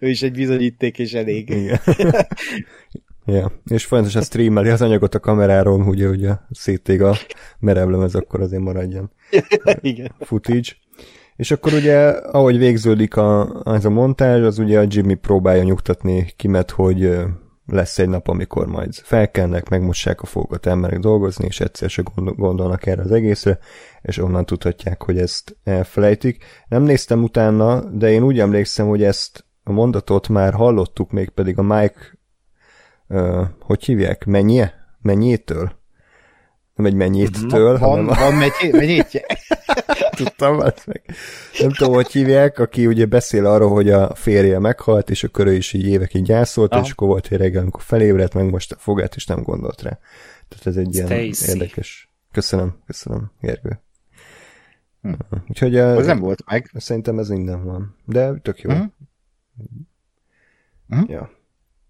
[0.00, 1.50] ő is egy bizonyíték, és elég.
[1.50, 1.80] Igen.
[3.36, 3.52] ja.
[3.70, 7.16] És folyamatosan streameli az anyagot a kameráról, ugye, ugye széttég a
[7.58, 9.10] merevlemez, akkor azért maradjon
[9.80, 10.14] Igen.
[10.20, 10.70] footage.
[11.36, 16.32] És akkor ugye, ahogy végződik a, az a montázs, az ugye a Jimmy próbálja nyugtatni
[16.36, 17.18] Kimet, hogy
[17.66, 22.02] lesz egy nap, amikor majd felkelnek, megmossák a fogat, elmerek dolgozni, és egyszer se
[22.36, 23.58] gondolnak erre az egészre,
[24.02, 26.44] és onnan tudhatják, hogy ezt elfelejtik.
[26.68, 31.62] Nem néztem utána, de én úgy emlékszem, hogy ezt mondatot már hallottuk, még pedig a
[31.62, 32.18] Mike,
[33.08, 34.74] uh, hogy hívják, mennyie?
[35.00, 35.76] Mennyiétől?
[36.74, 38.06] Nem egy mennyéttől, van, hanem...
[38.06, 38.34] Van
[38.70, 39.26] mennyétje?
[40.16, 41.02] Tudtam, azt meg.
[41.58, 45.54] Nem tudom, hogy hívják, aki ugye beszél arról, hogy a férje meghalt, és a körő
[45.54, 46.84] is így évekig gyászolt, ah.
[46.84, 49.98] és akkor volt egy reggel, amikor felébredt, meg most a fogát, és nem gondolt rá.
[50.48, 51.14] Tehát ez egy Stacy.
[51.14, 53.80] ilyen érdekes Köszönöm, köszönöm, Gergő.
[55.02, 55.12] Hm.
[55.48, 56.70] Úgyhogy Ez nem volt meg.
[56.74, 57.96] szerintem ez minden van.
[58.04, 58.70] De tök jó.
[58.70, 58.82] Mhm.
[60.86, 61.10] Mhm.
[61.10, 61.30] Ja.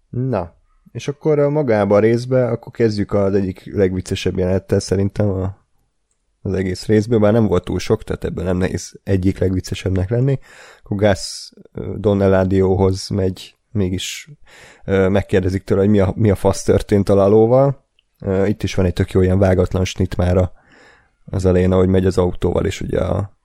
[0.09, 0.53] Na,
[0.91, 5.57] és akkor a magába a részbe, akkor kezdjük az egyik legviccesebb jelenettel szerintem a,
[6.41, 10.39] az egész részből, bár nem volt túl sok, tehát ebben nem nehéz egyik legviccesebbnek lenni.
[10.83, 14.29] Akkor Gus ö, Don Eladióhoz megy, mégis
[14.85, 17.85] megkérdezik tőle, hogy mi a, mi a fasz történt a lalóval.
[18.45, 20.51] Itt is van egy tök jó ilyen vágatlan snit már
[21.25, 23.38] az elején, ahogy megy az autóval, és ugye a,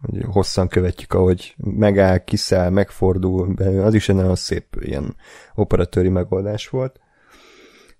[0.00, 5.16] hogy hosszan követjük, ahogy megáll, kiszáll, megfordul, az is egy nagyon szép ilyen
[5.54, 7.00] operatőri megoldás volt.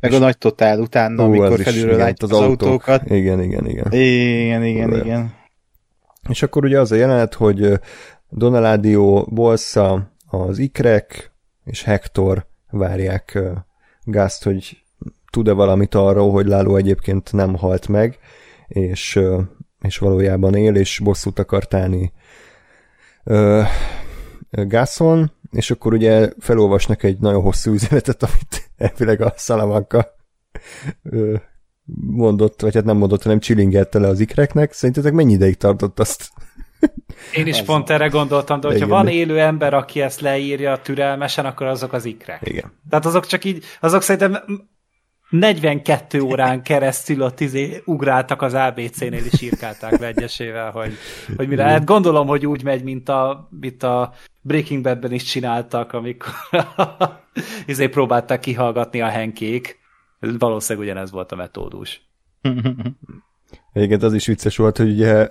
[0.01, 3.11] Meg a nagy totál utána, Ú, amikor az is, felülről igen, látjuk az, autókat.
[3.11, 3.93] Igen, igen, igen.
[3.93, 5.05] Igen, igen, Olyan.
[5.05, 5.35] igen.
[6.29, 7.75] És akkor ugye az a jelenet, hogy ö,
[8.29, 11.33] Don Eladio, Bolsa, az Ikrek
[11.65, 13.39] és Hector várják
[14.03, 14.83] Gázt, hogy
[15.31, 18.19] tud-e valamit arról, hogy Láló egyébként nem halt meg,
[18.67, 19.21] és,
[19.81, 22.12] és valójában él, és bosszút akart állni
[23.25, 23.62] ö,
[24.51, 30.14] Gászon, és akkor ugye felolvasnak egy nagyon hosszú üzenetet, amit elvileg a Salamanca
[31.03, 31.35] ö,
[32.07, 34.73] mondott, vagy hát nem mondott, hanem csilingelte le az ikreknek.
[34.73, 36.31] Szerintetek mennyi ideig tartott azt?
[37.35, 38.97] Én is Ez pont erre gondoltam, de hogyha Igen.
[38.97, 42.41] van élő ember, aki ezt leírja türelmesen, akkor azok az ikrek.
[42.45, 42.73] Igen.
[42.91, 44.43] Tehát azok csak így, azok szerintem
[45.31, 50.93] 42 órán keresztül ott izé ugráltak az ABC-nél és írkálták le egyesével, hogy,
[51.37, 51.62] hogy mire.
[51.62, 56.33] Hát gondolom, hogy úgy megy, mint a, mint a Breaking Badben is csináltak, amikor
[57.67, 59.79] izé próbálták kihallgatni a henkék.
[60.21, 62.01] Valószínűleg ugyanez volt a metódus.
[63.79, 65.29] Egyébként az is vicces volt, hogy ugye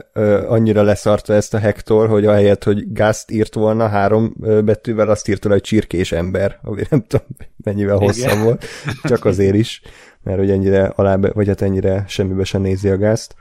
[0.48, 5.50] annyira leszarta ezt a Hector, hogy ahelyett, hogy Gázt írt volna három betűvel, azt írta
[5.50, 7.26] hogy csirkés ember, ami nem tudom
[7.64, 8.44] mennyivel hosszabb Igen.
[8.44, 8.66] volt,
[9.04, 9.82] csak azért is,
[10.24, 13.36] mert hogy ennyire alá, vagy hát ennyire semmibe sem nézi a Gázt.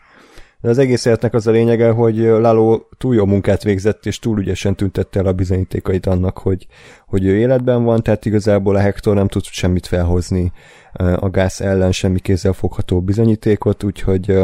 [0.61, 4.39] De az egész életnek az a lényege, hogy Lalo túl jó munkát végzett, és túl
[4.39, 6.67] ügyesen tüntette el a bizonyítékait annak, hogy,
[7.07, 10.53] hogy ő életben van, tehát igazából a Hector nem tud semmit felhozni
[11.17, 14.39] a gáz ellen, semmi kézzel fogható bizonyítékot, úgyhogy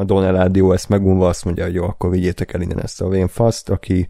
[0.00, 3.08] a Don Eladio ezt megunva azt mondja, hogy jó, akkor vigyétek el innen ezt a
[3.08, 4.08] vén faszt, aki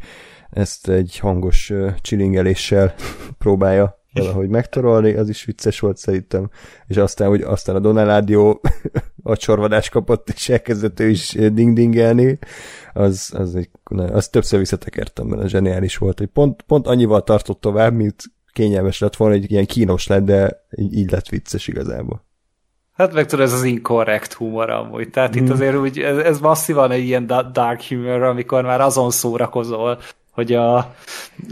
[0.50, 2.94] ezt egy hangos csilingeléssel
[3.38, 6.50] próbálja valahogy megtorolni, az is vicces volt szerintem,
[6.86, 8.60] és aztán, hogy aztán a Don Eladio
[9.22, 12.38] a csorvadás kapott, és elkezdett ő is ding-dingelni,
[12.92, 13.70] az, az, egy,
[14.12, 18.22] az többször visszatekertem, mert zseniális volt, hogy pont, pont annyival tartott tovább, mint
[18.52, 22.28] kényelmes lett volna, hogy ilyen kínos lett, de így, így lett vicces igazából.
[23.00, 25.10] Hát meg tudod, ez az incorrect humor amúgy.
[25.10, 29.10] Tehát itt azért úgy, ez, ez masszívan egy ilyen da- dark humor, amikor már azon
[29.10, 29.98] szórakozol,
[30.30, 30.76] hogy a,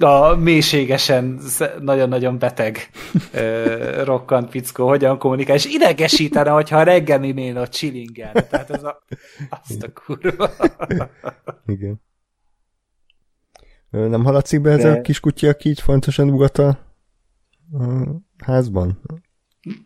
[0.00, 1.40] a mélységesen
[1.80, 2.90] nagyon-nagyon beteg
[3.32, 8.32] ö, rokkant pickó hogyan kommunikál, és idegesítene, hogyha reggel innél a chillingen.
[8.50, 9.02] Tehát ez a,
[9.50, 10.50] azt a kurva.
[11.66, 12.00] Igen.
[13.90, 16.68] Nem haladszik be ez De- a kis kutya, aki így fontosan ugat a,
[17.72, 18.04] a
[18.44, 19.00] házban?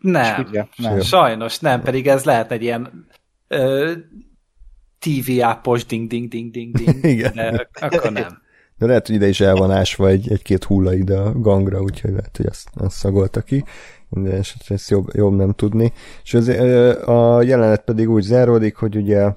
[0.01, 0.47] Nem.
[0.75, 1.01] Nem.
[1.01, 3.07] Sajnos nem, pedig ez lehet egy ilyen
[3.47, 3.91] ö,
[4.99, 7.05] TV ápos ding ding ding ding ding.
[7.15, 7.33] Igen.
[7.33, 8.41] De akkor nem.
[8.77, 12.11] De lehet, hogy ide is el van ásva egy, egy-két hulla ide a gangra, úgyhogy
[12.11, 13.63] lehet, hogy azt, azt szagolta ki.
[14.09, 15.93] Minden esetre ezt jobb, jobb nem tudni.
[16.23, 16.47] És az,
[17.07, 19.31] a jelenet pedig úgy záródik, hogy ugye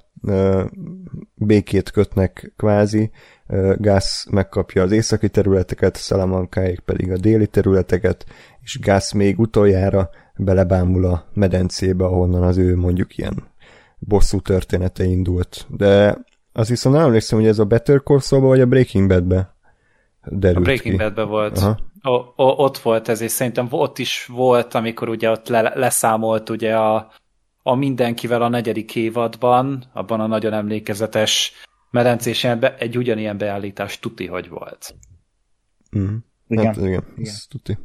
[1.34, 3.10] békét kötnek kvázi,
[3.76, 8.24] Gász megkapja az északi területeket, Salamankáék pedig a déli területeket,
[8.62, 13.42] és Gász még utoljára belebámul a medencébe, ahonnan az ő mondjuk ilyen
[13.98, 15.66] bosszú története indult.
[15.68, 16.18] De
[16.52, 19.54] az viszont nem emlékszem, hogy ez a Better Call saul vagy a Breaking Bad-be
[20.24, 21.02] derült A Breaking ki.
[21.02, 21.58] Badben volt.
[21.58, 21.78] Aha.
[22.02, 26.50] O, o, ott volt ez, és szerintem ott is volt, amikor ugye ott le, leszámolt
[26.50, 27.12] ugye a,
[27.62, 31.52] a mindenkivel a negyedik évadban, abban a nagyon emlékezetes
[31.90, 34.94] medencésen be, egy ugyanilyen beállítás tuti, hogy volt.
[35.90, 36.14] Mhm.
[36.48, 36.64] Igen.
[36.64, 37.04] Hát, igen, Igen.
[37.16, 37.78] ez tuti.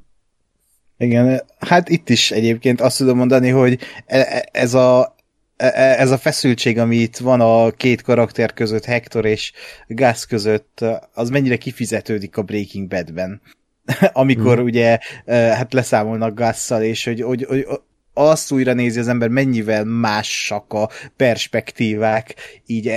[1.01, 5.15] Igen, hát itt is egyébként azt tudom mondani, hogy e- e- ez a,
[5.57, 9.51] e- ez a feszültség, ami itt van a két karakter között, Hector és
[9.87, 13.41] Gus között, az mennyire kifizetődik a Breaking Badben.
[14.13, 14.65] Amikor Mhm.
[14.65, 17.65] ugye hát leszámolnak Gusszal, és hogy, hogy, hogy
[18.13, 22.35] azt újra nézi az ember, mennyivel másak a perspektívák,
[22.65, 22.91] így,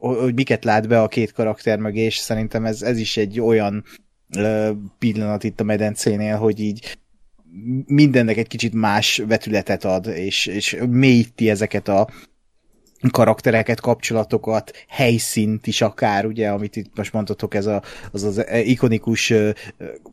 [0.00, 3.84] hogy miket lát be a két karakter mögé, és szerintem ez, ez is egy olyan
[4.98, 6.98] pillanat itt a medencénél, hogy így
[7.86, 12.08] mindennek egy kicsit más vetületet ad, és, és mélyíti ezeket a
[13.10, 17.82] karaktereket, kapcsolatokat, helyszínt is akár, ugye, amit itt most mondhatok, ez a,
[18.12, 19.32] az az ikonikus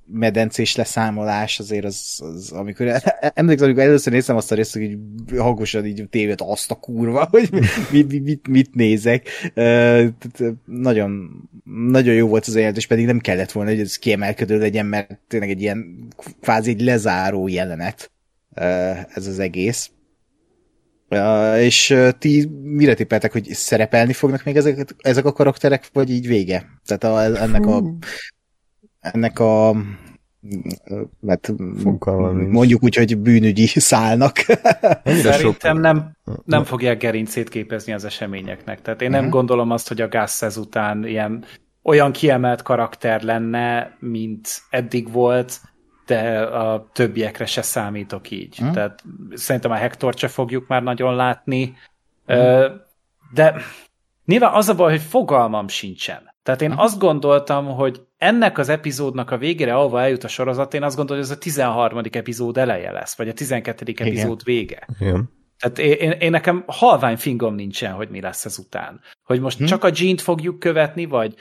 [0.05, 2.87] medencés leszámolás, azért az, az amikor,
[3.19, 4.97] emlékszem, amikor először néztem azt a részt, hogy
[5.37, 7.49] hangosan így tévét azt a kurva, hogy
[7.91, 9.51] mit, mit, mit, mit nézek.
[10.65, 11.29] Nagyon,
[11.89, 15.19] nagyon jó volt az élet, és pedig nem kellett volna, hogy ez kiemelkedő legyen, mert
[15.27, 16.07] tényleg egy ilyen
[16.41, 18.11] kvázi egy lezáró jelenet
[19.13, 19.89] ez az egész.
[21.57, 26.65] És ti mire tippeltek, hogy szerepelni fognak még ezek, ezek a karakterek, vagy így vége?
[26.85, 27.83] Tehát a, ennek a
[28.99, 29.75] ennek a
[31.19, 31.51] mert
[32.49, 34.37] mondjuk úgy, hogy bűnügyi szálnak.
[35.03, 38.81] Szerintem nem, nem fogják gerincét képezni az eseményeknek.
[38.81, 39.21] Tehát én uh-huh.
[39.21, 39.37] nem mhm.
[39.37, 41.43] gondolom azt, hogy a Gász ezután ilyen
[41.83, 45.61] olyan kiemelt karakter lenne, mint eddig volt,
[46.05, 48.55] de a többiekre se számítok így.
[48.57, 48.71] Hmm.
[48.71, 51.77] Tehát szerintem a Hector se fogjuk már nagyon látni.
[52.25, 52.81] Hmm.
[53.33, 53.55] De
[54.25, 56.33] nyilván az a baj, hogy fogalmam sincsen.
[56.43, 56.79] Tehát én hmm.
[56.79, 61.21] azt gondoltam, hogy ennek az epizódnak a végére, ahova eljut a sorozat, én azt gondolom,
[61.21, 62.01] hogy ez a 13.
[62.11, 63.85] epizód eleje lesz, vagy a 12.
[63.87, 64.07] Igen.
[64.07, 64.87] epizód vége.
[64.99, 65.29] Igen.
[65.59, 69.01] Tehát én, én, én nekem halvány fingom nincsen, hogy mi lesz ez után.
[69.23, 69.67] Hogy most hmm.
[69.67, 71.35] csak a Jean-t fogjuk követni, vagy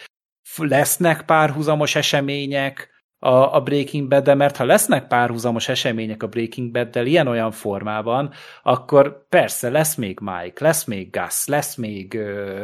[0.56, 2.93] lesznek párhuzamos események,
[3.24, 8.30] a, a Breaking bad de mert ha lesznek párhuzamos események a Breaking Bad-del ilyen-olyan formában,
[8.62, 12.62] akkor persze lesz még Mike, lesz még Gus, lesz még ö,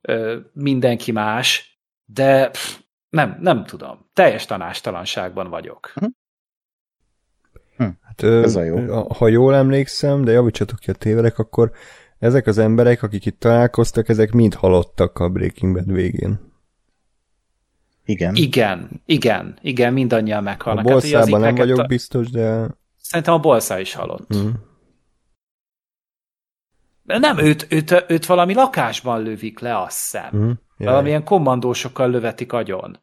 [0.00, 4.10] ö, mindenki más, de pff, nem, nem tudom.
[4.12, 5.92] Teljes tanástalanságban vagyok.
[7.76, 9.06] Hát, ö, Ez a jó.
[9.08, 11.72] Ha jól emlékszem, de javítsatok ki a tévedek, akkor
[12.18, 16.51] ezek az emberek, akik itt találkoztak, ezek mind halottak a Breaking Bad végén.
[18.12, 18.34] Igen.
[18.34, 20.86] Igen, igen, igen, mindannyian meghalnak.
[20.86, 21.86] A bolszában hát, nem vagyok a...
[21.86, 22.66] biztos, de...
[23.00, 24.36] Szerintem a bolszá is halott.
[24.36, 24.48] Mm.
[27.04, 30.36] Nem, őt, őt, őt valami lakásban lövik le, azt hiszem.
[30.36, 30.50] Mm.
[30.76, 33.00] Valamilyen kommandósokkal lövetik agyon.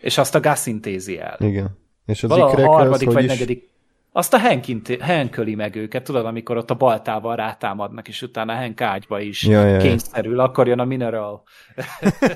[0.00, 1.36] És azt a Gus intézi el.
[1.40, 1.78] Igen.
[2.06, 3.30] És az Vala a harmadik vagy is...
[3.30, 3.70] negyedik
[4.16, 4.64] azt a Hank,
[5.00, 9.66] Hank meg őket, tudod, amikor ott a baltával rátámadnak, és utána Hank ágyba is ja,
[9.66, 11.42] ja, kényszerül, akkor jön a mineral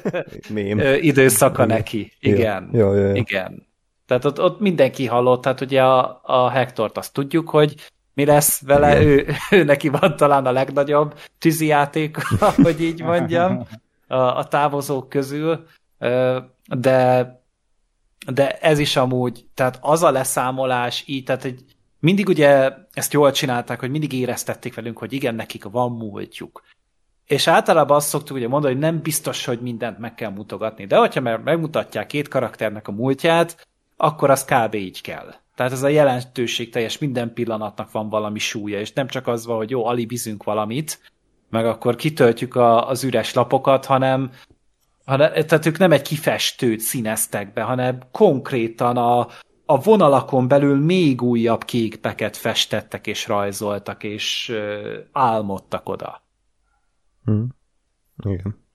[1.00, 1.76] időszaka Igen.
[1.76, 2.12] neki.
[2.20, 2.70] Igen.
[2.72, 3.14] Ja, ja, ja.
[3.14, 3.66] Igen.
[4.06, 7.74] Tehát ott, ott mindenki hallott, tehát ugye a, a Hektort azt tudjuk, hogy
[8.14, 12.16] mi lesz vele, ő, ő neki van talán a legnagyobb tűzijáték,
[12.64, 13.66] hogy így mondjam,
[14.06, 15.66] a, a távozók közül,
[16.66, 17.38] de
[18.32, 21.64] de ez is amúgy, tehát az a leszámolás így, tehát egy,
[22.00, 26.62] mindig ugye ezt jól csinálták, hogy mindig éreztették velünk, hogy igen, nekik van múltjuk.
[27.26, 30.96] És általában azt szoktuk ugye mondani, hogy nem biztos, hogy mindent meg kell mutogatni, de
[30.96, 34.74] hogyha már megmutatják két karakternek a múltját, akkor az kb.
[34.74, 35.34] így kell.
[35.54, 39.56] Tehát ez a jelentőség teljes minden pillanatnak van valami súlya, és nem csak az van,
[39.56, 41.12] hogy jó, alibizünk valamit,
[41.50, 44.30] meg akkor kitöltjük a, az üres lapokat, hanem
[45.08, 49.28] hanem, tehát ők nem egy kifestőt színeztek be, hanem konkrétan a,
[49.66, 56.22] a vonalakon belül még újabb képeket festettek és rajzoltak, és uh, álmodtak oda.
[57.24, 57.48] Hmm.
[58.24, 58.66] Igen.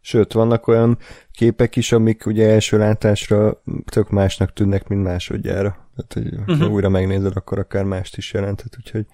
[0.00, 0.98] Sőt, vannak olyan
[1.32, 5.88] képek is, amik ugye első látásra tök másnak tűnnek, mint másodjára.
[5.96, 6.58] Tehát, hogy uh-huh.
[6.58, 9.06] ha újra megnézed, akkor akár mást is jelenthet, úgyhogy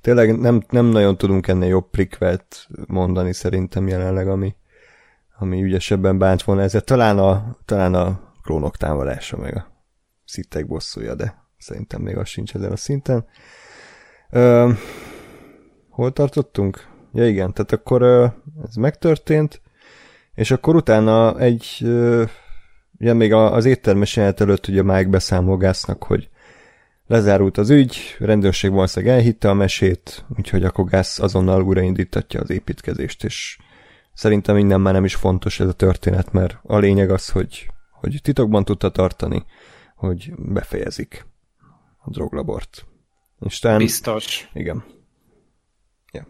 [0.00, 4.54] tényleg nem, nem nagyon tudunk ennél jobb prikvet mondani szerintem jelenleg, ami,
[5.38, 6.80] ami ügyesebben bánt volna ezzel.
[6.80, 9.66] Talán a, talán a klónok támadása, meg a
[10.24, 13.26] szittek bosszúja, de szerintem még az sincs ezen a szinten.
[14.30, 14.70] Ö,
[15.88, 16.86] hol tartottunk?
[17.12, 18.26] Ja igen, tehát akkor ö,
[18.68, 19.60] ez megtörtént,
[20.34, 22.24] és akkor utána egy, ö,
[22.98, 26.30] ugye még az éttermes előtt ugye Mike beszámol Gásznak, hogy
[27.06, 33.24] lezárult az ügy, rendőrség valószínűleg elhitte a mesét, úgyhogy akkor Gász azonnal újraindítatja az építkezést,
[33.24, 33.58] és
[34.14, 38.20] Szerintem minden már nem is fontos ez a történet, mert a lényeg az, hogy, hogy
[38.22, 39.44] titokban tudta tartani,
[39.96, 41.26] hogy befejezik
[41.98, 42.86] a droglabort.
[43.40, 44.50] És talán, Biztos.
[44.52, 44.84] Igen.
[46.12, 46.26] Ja.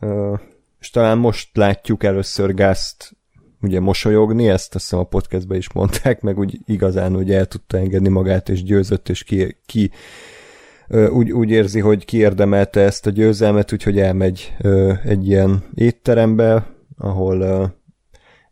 [0.00, 0.40] Uh,
[0.78, 3.16] és talán most látjuk először Gázt
[3.60, 7.78] ugye mosolyogni, ezt azt hiszem a podcastben is mondták, meg úgy igazán hogy el tudta
[7.78, 9.90] engedni magát, és győzött, és ki, ki
[10.88, 14.54] úgy, úgy érzi, hogy kiérdemelte ezt a győzelmet, úgyhogy elmegy
[15.04, 16.66] egy ilyen étterembe,
[16.98, 17.72] ahol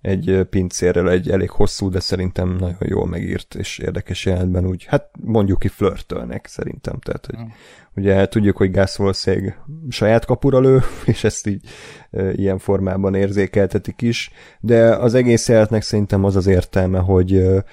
[0.03, 5.11] egy pincérrel egy elég hosszú, de szerintem nagyon jól megírt és érdekes jelentben úgy, hát
[5.21, 7.49] mondjuk ki flörtölnek szerintem, tehát hogy mm.
[7.97, 9.59] ugye tudjuk, hogy Gász valószínűleg
[9.89, 11.65] saját kapura lő, és ezt így
[12.11, 14.31] e, ilyen formában érzékeltetik is,
[14.61, 17.65] de az egész jelenetnek szerintem az az értelme, hogy e,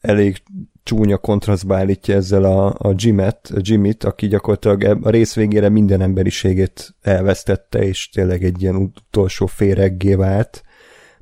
[0.00, 0.42] elég
[0.84, 6.00] csúnya kontrasztba állítja ezzel a, a Jimet, a Jimit, aki gyakorlatilag a rész végére minden
[6.00, 10.62] emberiségét elvesztette, és tényleg egy ilyen utolsó féreggé vált,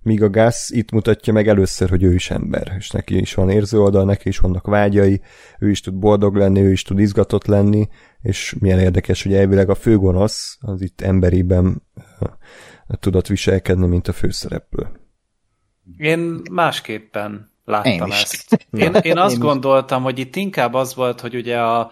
[0.03, 3.51] míg a Gus itt mutatja meg először, hogy ő is ember, és neki is van
[3.51, 5.21] érző oldal, neki is vannak vágyai,
[5.59, 7.89] ő is tud boldog lenni, ő is tud izgatott lenni,
[8.21, 11.83] és milyen érdekes, hogy elvileg a főgonosz az itt emberiben
[13.01, 14.87] tudott viselkedni, mint a főszereplő.
[15.97, 18.67] Én másképpen láttam én ezt.
[18.73, 21.91] Én, én azt én gondoltam, hogy itt inkább az volt, hogy ugye a,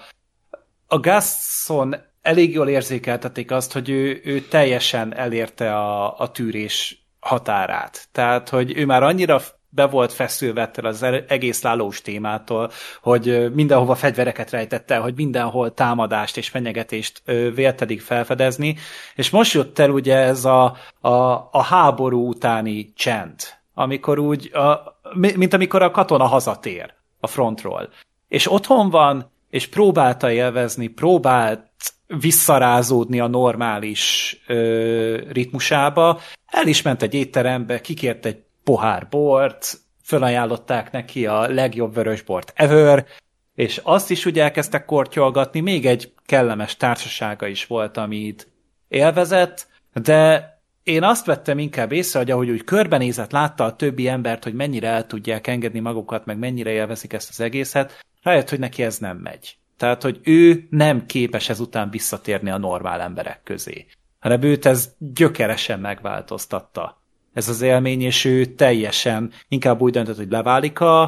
[0.86, 8.08] a Gasson elég jól érzékeltetik azt, hogy ő, ő teljesen elérte a, a tűrés határát.
[8.12, 12.70] Tehát, hogy ő már annyira be volt feszülve ettől az egész lálós témától,
[13.02, 17.22] hogy mindenhova fegyvereket rejtette, hogy mindenhol támadást és fenyegetést
[17.54, 18.76] véltedik felfedezni,
[19.14, 21.10] és most jött el ugye ez a, a,
[21.50, 23.40] a háború utáni csend,
[23.74, 27.88] amikor úgy, a, mint amikor a katona hazatér a frontról,
[28.28, 31.68] és otthon van, és próbálta élvezni, próbált
[32.06, 40.90] visszarázódni a normális ö, ritmusába, el is ment egy étterembe, kikért egy pohár bort, fölajánlották
[40.90, 43.06] neki a legjobb vörösbort ever,
[43.54, 48.48] és azt is ugye elkezdtek kortyolgatni, még egy kellemes társasága is volt, amit
[48.88, 54.44] élvezett, de én azt vettem inkább észre, hogy ahogy úgy körbenézett, látta a többi embert,
[54.44, 58.82] hogy mennyire el tudják engedni magukat, meg mennyire élvezik ezt az egészet, rájött, hogy neki
[58.82, 59.58] ez nem megy.
[59.76, 63.86] Tehát, hogy ő nem képes ezután visszatérni a normál emberek közé,
[64.18, 67.02] hanem őt ez gyökeresen megváltoztatta.
[67.32, 71.02] Ez az élmény, és ő teljesen inkább úgy döntött, hogy leválik a,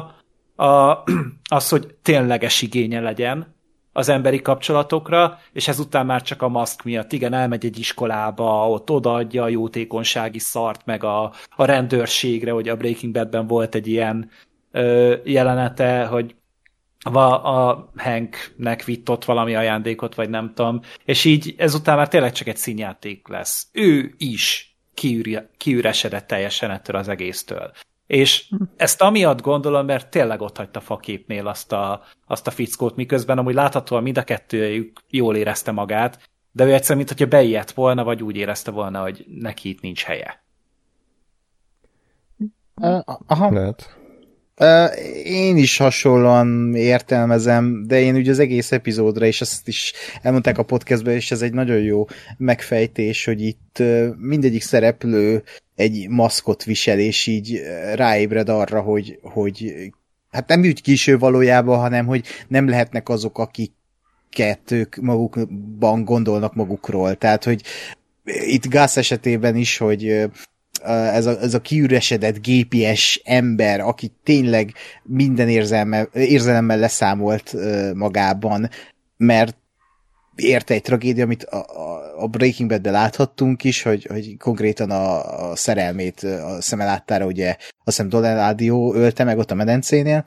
[0.55, 1.03] a,
[1.49, 3.52] az, hogy tényleges igénye legyen
[3.93, 8.89] az emberi kapcsolatokra, és ezután már csak a maszk miatt, igen, elmegy egy iskolába, ott
[8.89, 14.29] odaadja a jótékonysági szart, meg a, a rendőrségre, hogy a Breaking Badben volt egy ilyen
[14.71, 16.35] ö, jelenete, hogy
[17.03, 22.31] a, a Hanknek vitt ott valami ajándékot, vagy nem tudom, és így ezután már tényleg
[22.31, 23.67] csak egy színjáték lesz.
[23.71, 24.75] Ő is
[25.57, 27.71] kiüresedett teljesen ettől az egésztől.
[28.13, 28.45] És
[28.75, 33.53] ezt amiatt gondolom, mert tényleg ott hagyta faképnél azt a, azt a fickót, miközben amúgy
[33.53, 38.23] láthatóan mind a kettőjük jól érezte magát, de ő egyszerűen, mint hogyha beijedt volna, vagy
[38.23, 40.43] úgy érezte volna, hogy neki itt nincs helye.
[43.27, 43.51] Aha.
[43.51, 43.97] Lehet.
[45.23, 50.63] Én is hasonlóan értelmezem, de én ugye az egész epizódra, és ezt is elmondták a
[50.63, 52.05] podcastben, és ez egy nagyon jó
[52.37, 53.83] megfejtés, hogy itt
[54.17, 55.43] mindegyik szereplő
[55.75, 57.61] egy maszkot visel, és így
[57.95, 59.73] ráébred arra, hogy, hogy
[60.31, 67.15] hát nem úgy kiső valójában, hanem hogy nem lehetnek azok, akiket ők magukban gondolnak magukról.
[67.15, 67.63] Tehát, hogy
[68.23, 70.29] itt Gász esetében is, hogy
[70.83, 77.55] ez a, ez a kiüresedett GPS ember, aki tényleg minden érzelme, érzelemmel leszámolt
[77.93, 78.69] magában,
[79.17, 79.57] mert
[80.35, 85.55] érte egy tragédia, amit a, a Breaking bad láthattunk is, hogy, hogy konkrétan a, a
[85.55, 90.25] szerelmét a szeme láttára, ugye azt hiszem Donadio ölte meg ott a medencénél,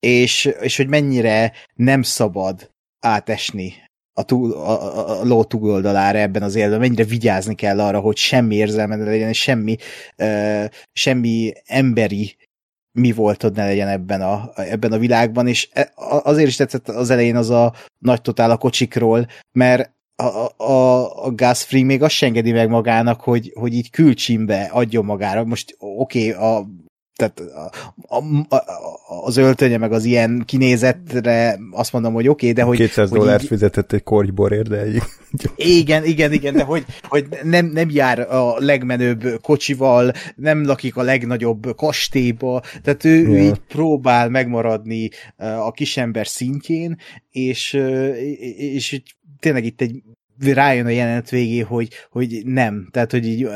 [0.00, 2.70] és, és hogy mennyire nem szabad
[3.00, 3.74] átesni
[4.12, 8.54] a, túl, a, a ló túloldalára ebben az életben, mennyire vigyázni kell arra, hogy semmi
[8.54, 9.76] érzelme ne legyen, semmi,
[10.18, 12.36] uh, semmi emberi
[12.92, 17.10] mi voltod ne legyen ebben a, ebben a világban, és e, azért is tetszett az
[17.10, 22.22] elején az a nagy totál a kocsikról, mert a, a, a Gas Free még azt
[22.22, 25.44] engedi meg magának, hogy, hogy így külcsimbe adjon magára.
[25.44, 26.66] Most oké, okay, a
[27.22, 27.40] tehát
[28.08, 28.62] a, a, a,
[29.24, 32.76] az öltönye meg az ilyen kinézetre azt mondom, hogy oké, okay, de hogy...
[32.76, 33.48] 200 hogy dollárt így...
[33.48, 35.02] fizetett egy kortyborért, de egy...
[35.56, 41.02] Igen, igen, igen, de hogy, hogy nem, nem jár a legmenőbb kocsival, nem lakik a
[41.02, 43.28] legnagyobb kastélyba, tehát ő, ja.
[43.28, 46.98] ő így próbál megmaradni a kisember szintjén,
[47.30, 47.72] és,
[48.56, 49.02] és
[49.38, 50.02] tényleg itt egy
[50.38, 53.48] rájön a jelenet végé, hogy, hogy nem, tehát hogy így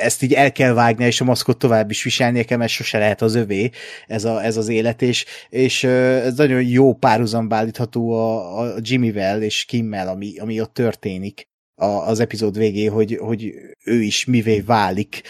[0.00, 3.22] ezt így el kell vágni, és a maszkot tovább is viselnie kell, mert sose lehet
[3.22, 3.70] az övé
[4.06, 9.42] ez, a, ez az élet, és, és ez nagyon jó párhuzamba állítható a, a Jimmyvel
[9.42, 11.48] és Kimmel, ami, ami ott történik
[11.78, 13.54] a, az epizód végé, hogy, hogy
[13.84, 15.22] ő is mivé válik,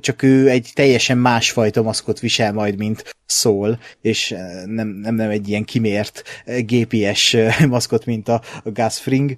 [0.00, 4.34] csak ő egy teljesen másfajta maszkot visel majd, mint szól, és
[4.64, 7.36] nem, nem, nem egy ilyen kimért GPS
[7.68, 9.36] maszkot, mint a, a Gus Fring.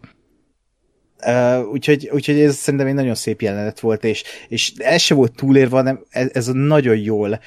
[1.27, 5.37] Uh, úgyhogy, úgyhogy ez szerintem egy nagyon szép jelenet volt, és, és ez se volt
[5.37, 7.41] túlérve, hanem ez, ez a nagyon jól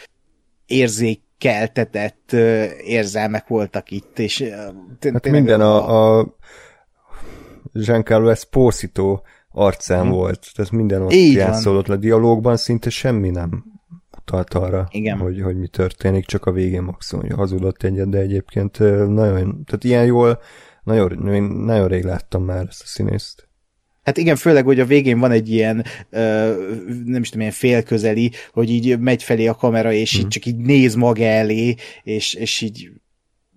[0.66, 6.36] érzékeltetett uh, érzelmek voltak itt, és uh, hát minden a, a,
[7.74, 9.20] Giancarlo Esposito
[9.52, 10.12] arcán hmm.
[10.12, 13.64] volt, tehát minden ott játszódott le, dialógban szinte semmi nem
[14.18, 15.18] utalt arra, Igen.
[15.18, 19.84] Hogy, hogy mi történik, csak a végén maximum, hogy hazudott egyet, de egyébként nagyon, tehát
[19.84, 20.40] ilyen jól,
[20.84, 23.49] nagyon, nagyon rég láttam már ezt a színészt.
[24.10, 25.86] Hát igen, főleg, hogy a végén van egy ilyen,
[27.05, 30.20] nem is tudom, ilyen félközeli, hogy így megy felé a kamera, és mm.
[30.20, 32.91] így csak így néz maga elé, és, és így,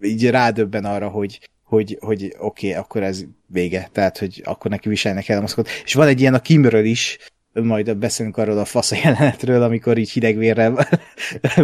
[0.02, 4.88] így rádöbben arra, hogy, hogy, hogy oké, okay, akkor ez vége, tehát, hogy akkor neki
[4.88, 5.68] viselnek el a maszkot.
[5.84, 7.18] És van egy ilyen a Kimről is,
[7.52, 10.88] majd beszélünk arról a fasz jelenetről, amikor így hidegvérrel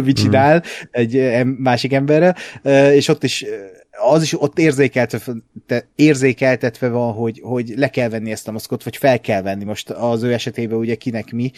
[0.03, 0.87] mit csinál mm.
[0.91, 2.35] egy másik emberrel,
[2.93, 3.45] és ott is
[3.99, 5.33] az is ott érzékeltetve,
[5.95, 9.63] érzékeltetve van, hogy, hogy le kell venni ezt a maszkot, vagy fel kell venni.
[9.63, 11.51] Most az ő esetében ugye kinek mi.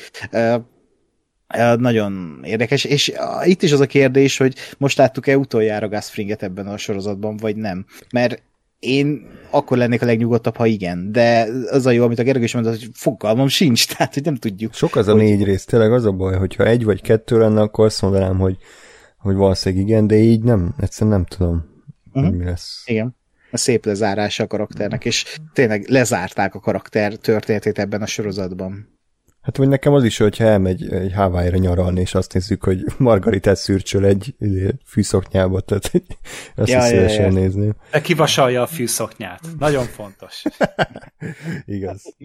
[1.78, 3.14] Nagyon érdekes, és
[3.44, 7.86] itt is az a kérdés, hogy most láttuk-e utoljára Gasfringet ebben a sorozatban, vagy nem.
[8.12, 8.42] Mert
[8.80, 12.54] én akkor lennék a legnyugodtabb, ha igen, de az a jó, amit a Gergő is
[12.54, 14.74] mondott, hogy fogalmam sincs, tehát hogy nem tudjuk.
[14.74, 15.22] Sok az a hogy...
[15.22, 18.58] négy rész, tényleg az a baj, hogyha egy vagy kettő lenne, akkor azt mondanám, hogy,
[19.18, 21.71] hogy valószínűleg igen, de így nem, egyszerűen nem tudom,
[22.14, 22.30] uh-huh.
[22.30, 22.84] hogy mi lesz.
[22.86, 23.16] Igen.
[23.52, 29.00] A szép lezárása a karakternek, és tényleg lezárták a karakter történetét ebben a sorozatban.
[29.42, 33.56] Hát vagy nekem az is, hogyha elmegy egy Hawaii-ra nyaralni, és azt nézzük, hogy Margaritát
[33.56, 34.36] szürcsöl egy
[34.86, 35.92] fűszoknyába, tehát
[36.56, 37.40] azt ja, is szívesen ja, ja.
[37.40, 37.76] nézném.
[37.92, 39.42] De kivasalja a fűszoknyát.
[39.60, 40.44] Nagyon fontos.
[41.66, 42.16] Igaz.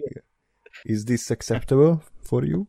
[0.83, 2.65] Is this acceptable for you?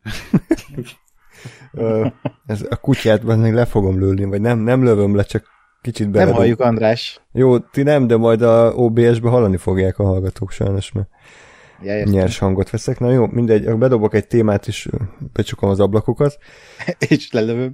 [2.46, 5.46] ez a kutyát még le fogom lőni, vagy nem, nem lövöm le, csak
[5.82, 6.24] kicsit bele.
[6.24, 7.20] Nem halljuk, András.
[7.32, 11.08] Jó, ti nem, de majd a OBS-be hallani fogják a hallgatók sajnos, mert
[11.82, 12.98] ja, nyers hangot veszek.
[12.98, 14.88] Na jó, mindegy, bedobok egy témát, és
[15.32, 16.38] becsukom az ablakokat.
[17.08, 17.72] és lelövöm.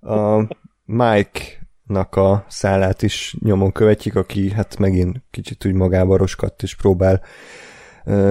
[0.00, 0.46] a
[0.84, 7.22] Mike-nak a szállát is nyomon követjük, aki hát megint kicsit úgy magába roskadt, és próbál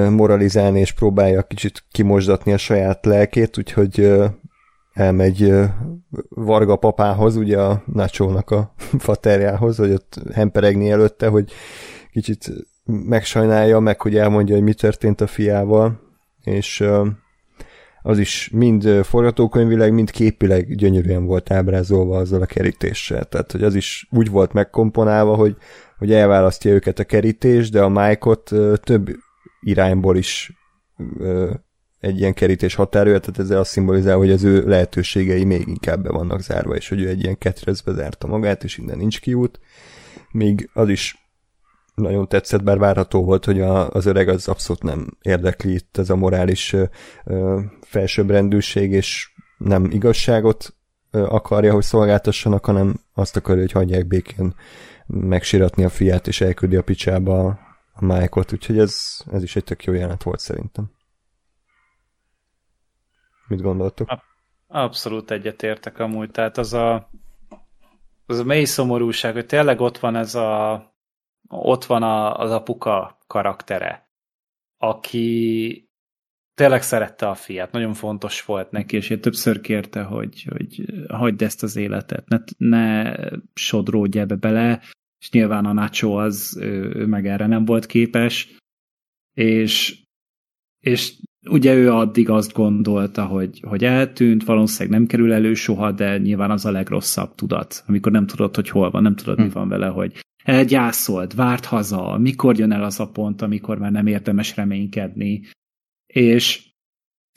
[0.10, 4.14] moralizálni, és próbálja kicsit kimosdatni a saját lelkét, úgyhogy
[4.98, 5.54] elmegy
[6.30, 8.74] Varga papához, ugye a Nacho-nak a
[9.08, 11.52] faterjához, hogy ott hemperegni előtte, hogy
[12.12, 12.52] kicsit
[12.86, 16.00] megsajnálja, meg hogy elmondja, hogy mi történt a fiával,
[16.44, 16.84] és
[18.02, 23.24] az is mind forgatókönyvileg, mind képileg gyönyörűen volt ábrázolva azzal a kerítéssel.
[23.24, 25.56] Tehát, hogy az is úgy volt megkomponálva, hogy,
[25.98, 28.52] hogy elválasztja őket a kerítés, de a Mike-ot
[28.84, 29.10] több
[29.60, 30.52] irányból is
[32.00, 36.10] egy ilyen kerítés határője, tehát ezzel azt szimbolizál, hogy az ő lehetőségei még inkább be
[36.10, 39.60] vannak zárva, és hogy ő egy ilyen ketrezbe zárta magát, és innen nincs kiút.
[40.32, 41.28] Még az is
[41.96, 46.10] nagyon tetszett, bár várható volt, hogy a, az öreg az abszolút nem érdekli itt ez
[46.10, 46.76] a morális
[47.26, 50.76] ö, felsőbbrendűség, és nem igazságot
[51.12, 54.54] ö, akarja, hogy szolgáltassanak, hanem azt akarja, hogy hagyják békén
[55.08, 57.60] megsiratni a fiát, és elküldi a picsába a,
[57.94, 59.00] a úgyhogy ez,
[59.32, 60.92] ez is egy tök jó jelent volt szerintem.
[63.48, 64.10] Mit gondoltok?
[64.68, 67.10] Abszolút egyetértek amúgy, tehát az a
[68.30, 70.82] az a mély szomorúság, hogy tényleg ott van ez a
[71.50, 74.10] ott van a, az apuka karaktere,
[74.78, 75.90] aki
[76.54, 81.42] tényleg szerette a fiát, nagyon fontos volt neki, és én többször kérte, hogy, hogy hagyd
[81.42, 83.16] ezt az életet, ne, ne
[83.54, 84.82] sodródj ebbe bele,
[85.20, 88.58] és nyilván a Nacho az, ő, ő meg erre nem volt képes,
[89.34, 90.04] és,
[90.80, 91.20] és
[91.50, 96.52] ugye ő addig azt gondolta, hogy, hogy eltűnt, valószínűleg nem kerül elő soha, de nyilván
[96.52, 99.44] az a legrosszabb tudat, amikor nem tudod, hogy hol van, nem tudod, hm.
[99.44, 100.20] mi van vele, hogy
[100.66, 105.42] gyászolt, várt haza, mikor jön el az a pont, amikor már nem érdemes reménykedni.
[106.06, 106.66] És,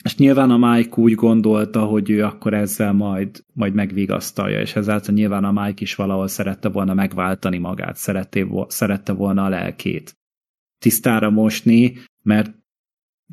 [0.03, 5.13] és nyilván a Mike úgy gondolta, hogy ő akkor ezzel majd, majd megvigasztalja, és ezáltal
[5.13, 10.15] nyilván a Mike is valahol szerette volna megváltani magát, szerette, szerette volna a lelkét
[10.81, 12.60] tisztára mosni, mert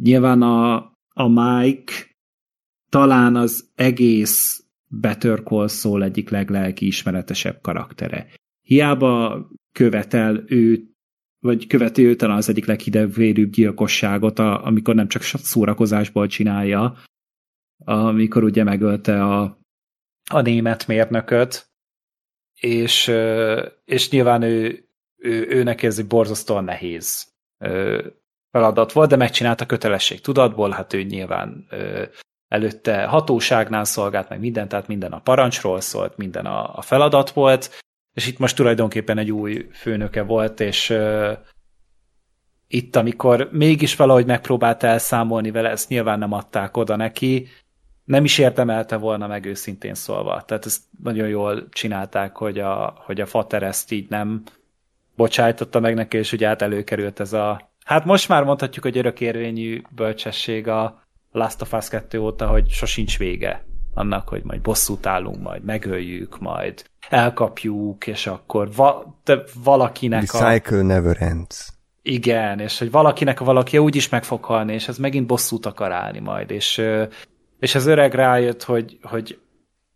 [0.02, 0.74] nyilván a,
[1.14, 1.92] a Mike
[2.88, 8.26] talán az egész Better Call Saul egyik leglelki ismeretesebb karaktere.
[8.60, 10.84] Hiába követel ő,
[11.38, 16.96] vagy követi ő talán az egyik leghidegvérűbb gyilkosságot, a, amikor nem csak szórakozásból csinálja,
[17.84, 19.58] amikor ugye megölte a,
[20.30, 21.70] a német mérnököt,
[22.60, 23.12] és,
[23.84, 27.32] és nyilván ő, ő, őnek ez egy borzasztóan nehéz
[28.50, 31.68] feladat volt, de megcsinálta kötelesség tudatból, hát ő nyilván
[32.48, 37.82] előtte hatóságnál szolgált, meg minden, tehát minden a parancsról szólt, minden a, a feladat volt,
[38.14, 41.32] és itt most tulajdonképpen egy új főnöke volt, és uh,
[42.68, 47.48] itt, amikor mégis valahogy megpróbált elszámolni vele, ezt nyilván nem adták oda neki,
[48.04, 50.42] nem is érdemelte volna meg őszintén szólva.
[50.42, 54.42] Tehát ezt nagyon jól csinálták, hogy a, hogy a Fater ezt így nem
[55.16, 59.82] bocsájtotta meg neki, és ugye át előkerült ez a hát most már mondhatjuk, hogy örökérvényű
[59.90, 63.64] bölcsesség a Last of Us 2 óta, hogy sosincs vége
[63.94, 70.52] annak, hogy majd bosszút állunk, majd megöljük, majd elkapjuk, és akkor va, te, valakinek The
[70.52, 71.68] cycle never ends.
[72.02, 75.66] Igen, és hogy valakinek a valaki úgy is meg fog halni, és ez megint bosszút
[75.66, 76.82] akar állni majd, és,
[77.58, 79.38] és az öreg rájött, hogy, hogy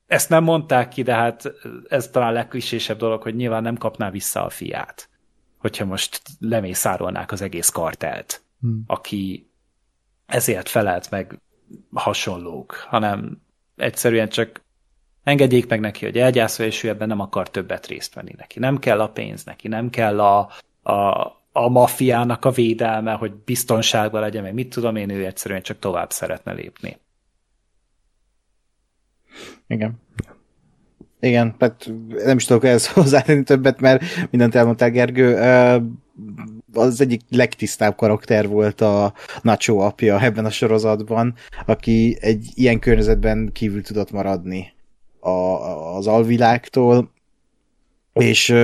[0.07, 1.53] ezt nem mondták ki, de hát
[1.89, 5.09] ez talán a legklisésebb dolog, hogy nyilván nem kapná vissza a fiát,
[5.63, 8.83] hogyha most lemészárolnák az egész kartelt, hmm.
[8.87, 9.51] aki
[10.27, 11.41] ezért felelt meg
[11.93, 13.43] hasonlók, hanem
[13.77, 14.61] egyszerűen csak
[15.23, 18.59] engedjék meg neki, hogy elgyászol, és ő ebben nem akar többet részt venni neki.
[18.59, 20.51] Nem kell a pénz neki, nem kell a,
[20.83, 25.79] a, a maffiának a védelme, hogy biztonságban legyen, meg mit tudom én, ő egyszerűen csak
[25.79, 26.99] tovább szeretne lépni.
[29.67, 30.02] Igen.
[31.25, 31.91] Igen, hát
[32.25, 35.39] nem is tudok ehhez hozzátenni többet, mert mindent elmondtál, Gergő.
[36.73, 39.13] Az egyik legtisztább karakter volt a
[39.43, 41.35] Nacho apja ebben a sorozatban,
[41.67, 44.73] aki egy ilyen környezetben kívül tudott maradni
[45.21, 45.31] a,
[45.97, 47.11] az alvilágtól,
[48.13, 48.55] és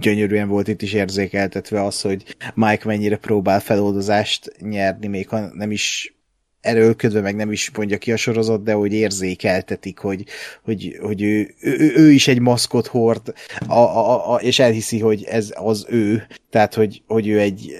[0.00, 5.70] gyönyörűen volt itt is érzékeltetve az, hogy Mike mennyire próbál feloldozást nyerni, még ha nem
[5.70, 6.14] is
[6.60, 10.24] erőlködve, meg nem is mondja ki a sorozat, de hogy érzékeltetik, hogy,
[10.62, 13.32] hogy, hogy ő, ő, ő is egy maszkot hord,
[13.66, 17.72] a, a, a, és elhiszi, hogy ez az ő, tehát hogy, hogy ő egy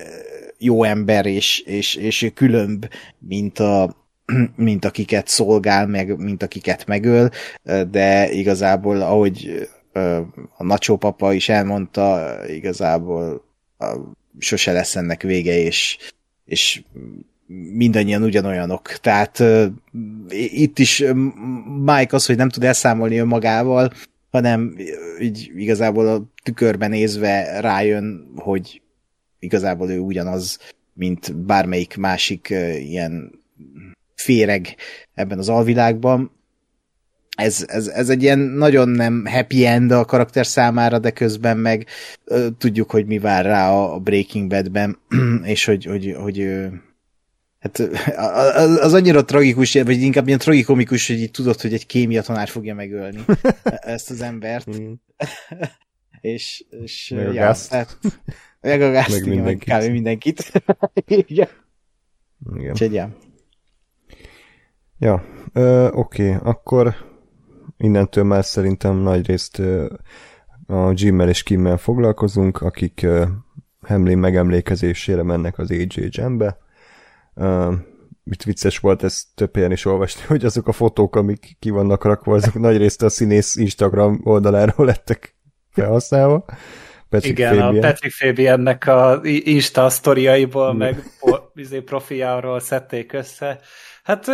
[0.58, 2.86] jó ember, és, és, és különb,
[3.18, 3.96] mint a,
[4.56, 7.30] mint akiket szolgál, meg mint akiket megöl,
[7.90, 9.68] de igazából, ahogy
[10.56, 13.44] a Nacho papa is elmondta, igazából
[14.38, 15.98] sose lesz ennek vége, és,
[16.44, 16.82] és
[17.72, 18.88] mindannyian ugyanolyanok.
[18.88, 19.42] Tehát
[20.28, 21.04] itt is
[21.84, 23.92] Mike az, hogy nem tud elszámolni önmagával,
[24.30, 24.76] hanem
[25.20, 28.82] így igazából a tükörben nézve rájön, hogy
[29.38, 30.58] igazából ő ugyanaz,
[30.92, 32.48] mint bármelyik másik
[32.78, 33.32] ilyen
[34.14, 34.76] féreg
[35.14, 36.30] ebben az alvilágban.
[37.36, 41.86] Ez, ez, ez egy ilyen nagyon nem happy end a karakter számára, de közben meg
[42.26, 44.98] uh, tudjuk, hogy mi vár rá a Breaking Badben,
[45.44, 46.68] és hogy, hogy, hogy, hogy
[47.60, 47.78] Hát
[48.80, 52.74] az annyira tragikus, vagy inkább ilyen tragikomikus, hogy így tudod, hogy egy kémia tanár fogja
[52.74, 53.24] megölni
[53.64, 54.80] ezt az embert.
[54.80, 54.92] Mm.
[56.20, 57.70] és, és meg a ja, gázt.
[57.70, 57.98] Tehát,
[58.60, 59.68] meg a gázt, meg igen, mindenkit.
[59.68, 60.52] Meg mindenkit.
[61.04, 61.48] igen.
[62.54, 62.70] Igen.
[62.70, 63.16] Úgyhogy, ja.
[64.98, 65.24] Ja,
[65.92, 66.50] oké, okay.
[66.50, 66.94] akkor
[67.76, 69.58] innentől már szerintem nagy részt
[70.66, 73.06] a Jimmel és Kimmel foglalkozunk, akik
[73.86, 76.58] Hemlin megemlékezésére mennek az AJ Jambe
[77.34, 77.74] Uh,
[78.24, 82.04] mit vicces volt, ezt több helyen is olvasni, hogy azok a fotók, amik ki vannak
[82.04, 85.36] rakva, azok nagy részt a színész Instagram oldaláról lettek
[85.70, 86.44] felhasználva.
[87.08, 87.84] Patrick Igen, Fabian.
[87.84, 91.02] a Patrick Fabiannek a Insta sztoriaiból, meg
[91.54, 93.60] izé profiáról szedték össze.
[94.02, 94.26] Hát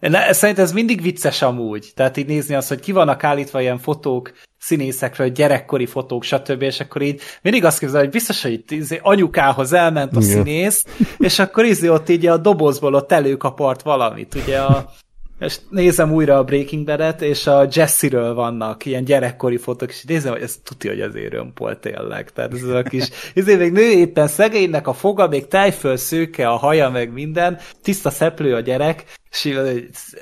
[0.00, 1.92] ne, szerintem ez mindig vicces amúgy.
[1.94, 6.62] Tehát így nézni azt, hogy ki vannak állítva ilyen fotók színészekről, gyerekkori fotók, stb.
[6.62, 10.84] És akkor így mindig azt képzel, hogy biztos, hogy itt izé, anyukához elment a színész,
[11.18, 14.34] és akkor izé ott így a dobozból ott előkapart valamit.
[14.34, 14.90] Ugye a,
[15.38, 20.32] és nézem újra a Breaking Bad-et, és a Jesse-ről vannak ilyen gyerekkori fotók, és nézem,
[20.32, 22.30] hogy ez tudja, hogy azért römpol tényleg.
[22.30, 26.56] Tehát ez a kis, ezért még nő éppen szegénynek a foga, még tejföl szőke, a
[26.56, 29.44] haja, meg minden, tiszta szeplő a gyerek, és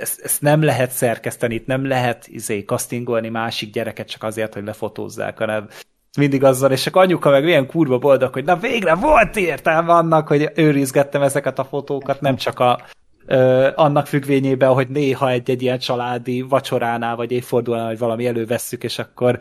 [0.00, 4.64] ezt, ezt nem lehet szerkeszteni, itt nem lehet izé, castingolni másik gyereket csak azért, hogy
[4.64, 5.68] lefotózzák, hanem
[6.18, 10.28] mindig azzal, és csak anyuka meg milyen kurva boldog, hogy na végre volt értelme annak,
[10.28, 12.78] hogy őrizgettem ezeket a fotókat, nem csak a
[13.26, 18.98] ö, annak függvényében, hogy néha egy-egy ilyen családi vacsoránál, vagy évfordulónál, vagy valami elővesszük, és
[18.98, 19.38] akkor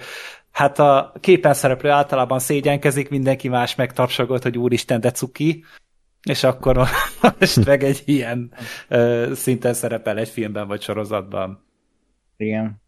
[0.52, 5.64] hát a képen szereplő általában szégyenkezik, mindenki más megtapsogott, hogy úristen, de cuki,
[6.30, 6.78] és akkor
[7.40, 8.54] most meg egy ilyen
[8.88, 11.66] ö, szinten szerepel egy filmben vagy sorozatban.
[12.38, 12.82] Igen.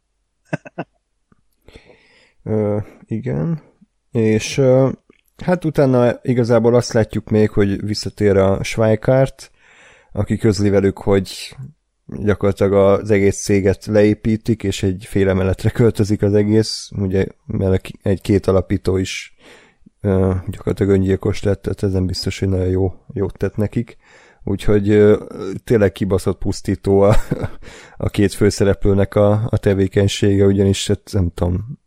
[2.43, 3.61] ö, igen.
[4.11, 4.89] És ö,
[5.43, 9.51] hát utána igazából azt látjuk még, hogy visszatér a Schweikart,
[10.17, 11.55] aki közli velük, hogy
[12.05, 18.21] gyakorlatilag az egész céget leépítik, és egy fél emeletre költözik az egész, ugye mert egy
[18.21, 19.35] két alapító is
[20.01, 23.97] uh, gyakorlatilag öngyilkos lett, tehát ezen biztos, hogy nagyon jó, jót tett nekik.
[24.43, 25.17] Úgyhogy uh,
[25.63, 27.15] tényleg kibaszott pusztító a,
[27.97, 31.79] a két főszereplőnek a, a tevékenysége, ugyanis hát, nem tudom,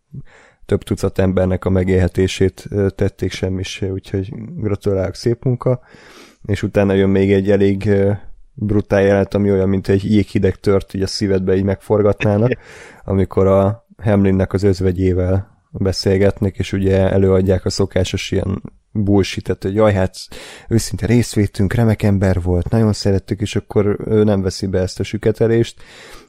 [0.66, 5.80] több tucat embernek a megélhetését tették semmisé, úgyhogy gratulálok, szép munka
[6.44, 7.90] és utána jön még egy elég
[8.54, 12.52] brutál jelenet, ami olyan, mint egy jéghideg tört, így a szívedbe így megforgatnának,
[13.04, 18.62] amikor a Hamlinnek az özvegyével beszélgetnek, és ugye előadják a szokásos ilyen
[18.92, 20.16] bullshit hogy jaj, hát
[20.68, 25.02] őszinte részvétünk, remek ember volt, nagyon szerettük, és akkor ő nem veszi be ezt a
[25.02, 25.82] süketelést,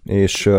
[0.03, 0.49] és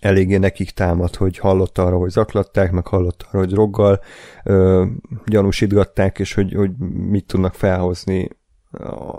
[0.00, 4.00] eléggé nekik támad, hogy hallott arra, hogy zaklatták, meg hallott arra, hogy droggal
[4.44, 4.84] ö,
[5.26, 6.70] gyanúsítgatták, és hogy, hogy
[7.08, 8.28] mit tudnak felhozni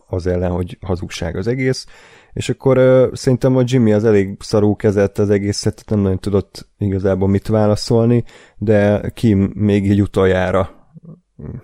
[0.07, 1.85] az ellen, hogy hazugság az egész.
[2.33, 6.67] És akkor ö, szerintem a Jimmy az elég szarú kezelt az egészet, nem nagyon tudott
[6.77, 8.23] igazából mit válaszolni,
[8.57, 10.69] de Kim még egy utoljára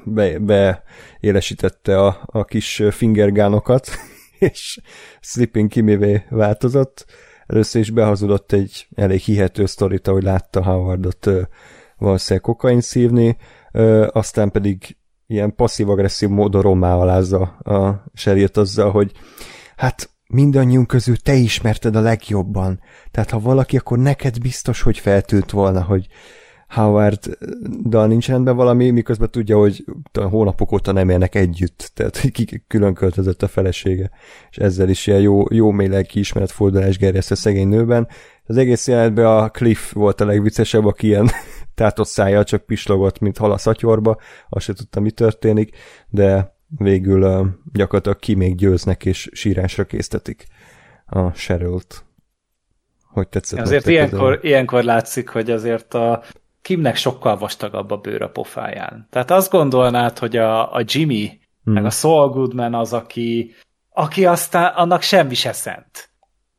[0.06, 3.90] be, beélesítette a, a kis fingergánokat,
[4.40, 4.80] és
[5.20, 7.06] Slipping Kimivé változott,
[7.52, 11.30] Először is behazudott egy elég hihető sztorit, ahogy látta Howardot
[11.98, 13.38] valószínűleg kokain szívni,
[14.08, 14.98] aztán pedig
[15.28, 19.12] ilyen passzív-agresszív módon rommá alázza a Sheryl azzal, hogy
[19.76, 22.80] hát mindannyiunk közül te ismerted a legjobban.
[23.12, 26.08] Tehát ha valaki, akkor neked biztos, hogy feltűnt volna, hogy
[26.72, 32.22] Howard-dal nincs rendben valami, miközben tudja, hogy hónapok óta nem élnek együtt, tehát
[32.68, 34.10] külön költözött a felesége,
[34.50, 38.08] és ezzel is ilyen jó, jó mély lelki ismeret fordulás gerjeszt a szegény nőben.
[38.46, 41.30] Az egész jelenetben a Cliff volt a legviccesebb, aki ilyen
[41.76, 44.18] tátott szája csak pislogott, mint hal a szatyorba,
[44.50, 45.76] azt se tudta, mi történik,
[46.10, 50.46] de végül uh, gyakorlatilag ki még győznek, és sírásra késztetik
[51.06, 52.06] a Sheryl-t.
[53.04, 53.60] Hogy tetszett?
[53.60, 56.24] Azért ilyenkor, ilyenkor látszik, hogy azért a
[56.62, 59.08] Kimnek sokkal vastagabb a bőr a pofáján.
[59.10, 61.74] Tehát azt gondolnád, hogy a, a Jimmy, hmm.
[61.74, 63.54] meg a Saul Goodman az, aki,
[63.90, 66.10] aki aztán annak semmi se szent.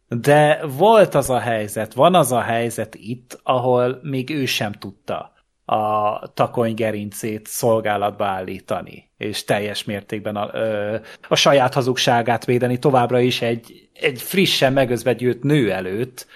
[0.08, 5.32] De volt az a helyzet, van az a helyzet itt, ahol még ő sem tudta
[5.64, 10.96] a takony gerincét szolgálatba állítani, és teljes mértékben a, ö,
[11.28, 16.26] a saját hazugságát védeni továbbra is egy, egy frissen megözvegyült nő előtt,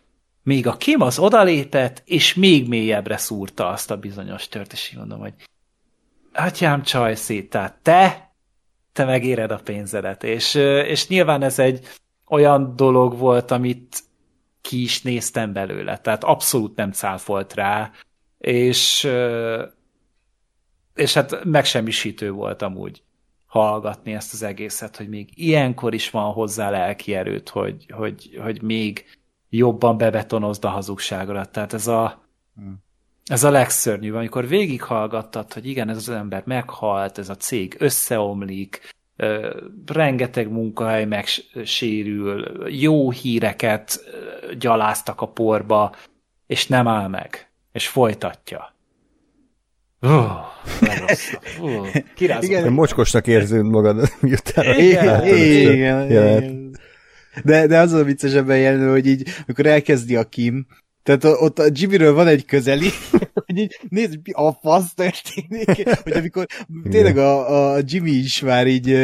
[0.46, 4.98] még a Kim az odalépett, és még mélyebbre szúrta azt a bizonyos tört, és így
[4.98, 5.34] mondom, hogy
[6.32, 8.32] atyám csajszét, tehát te,
[8.92, 11.86] te megéred a pénzedet, és, és nyilván ez egy
[12.26, 13.98] olyan dolog volt, amit
[14.60, 17.90] ki is néztem belőle, tehát abszolút nem cáfolt rá,
[18.38, 19.08] és,
[20.94, 23.02] és hát megsemmisítő volt amúgy
[23.46, 28.62] hallgatni ezt az egészet, hogy még ilyenkor is van hozzá lelki erőt, hogy, hogy, hogy
[28.62, 29.04] még
[29.50, 31.50] jobban bebetonozd a hazugságodat.
[31.50, 32.22] Tehát ez a,
[32.56, 32.76] hmm.
[33.24, 38.94] ez a legszörnyűbb, amikor végighallgattad, hogy igen, ez az ember meghalt, ez a cég összeomlik,
[39.86, 44.00] rengeteg munkahely megsérül, jó híreket
[44.58, 45.94] gyaláztak a porba,
[46.46, 48.74] és nem áll meg, és folytatja.
[50.00, 50.30] Uh,
[51.60, 51.96] uh,
[52.40, 52.72] igen.
[52.72, 56.76] Mocskosnak érzed magad, miután igen, igen, igen.
[57.44, 60.66] De, de az a vicces ebben jelent, hogy így, amikor elkezdi a Kim,
[61.02, 62.88] tehát ott a Jimmyről van egy közeli,
[63.56, 66.46] hogy így nézd, mi a fasz történik, hogy amikor
[66.90, 68.98] tényleg a, a Jimmy is már így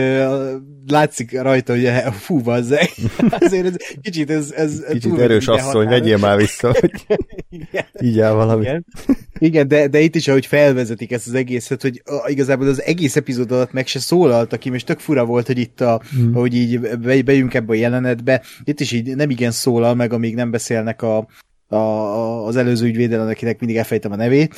[0.86, 2.88] látszik rajta, hogy fú, bazzeg.
[3.40, 4.50] Azért ez kicsit ez...
[4.50, 6.90] ez kicsit erős asszony, vegyél már vissza, hogy
[8.00, 8.62] így áll valami.
[8.62, 8.84] Igen,
[9.38, 13.16] Igen de, de itt is, ahogy felvezetik ezt az egészet, hogy uh, igazából az egész
[13.16, 16.32] epizód alatt meg se szólalt aki, és tök fura volt, hogy itt a, hmm.
[16.32, 16.80] hogy így
[17.24, 21.26] bejünk ebbe a jelenetbe, itt is így nem igen szólal meg, amíg nem beszélnek a,
[21.72, 24.54] a, az előző ügyvédelen, akinek mindig elfejtem a nevét.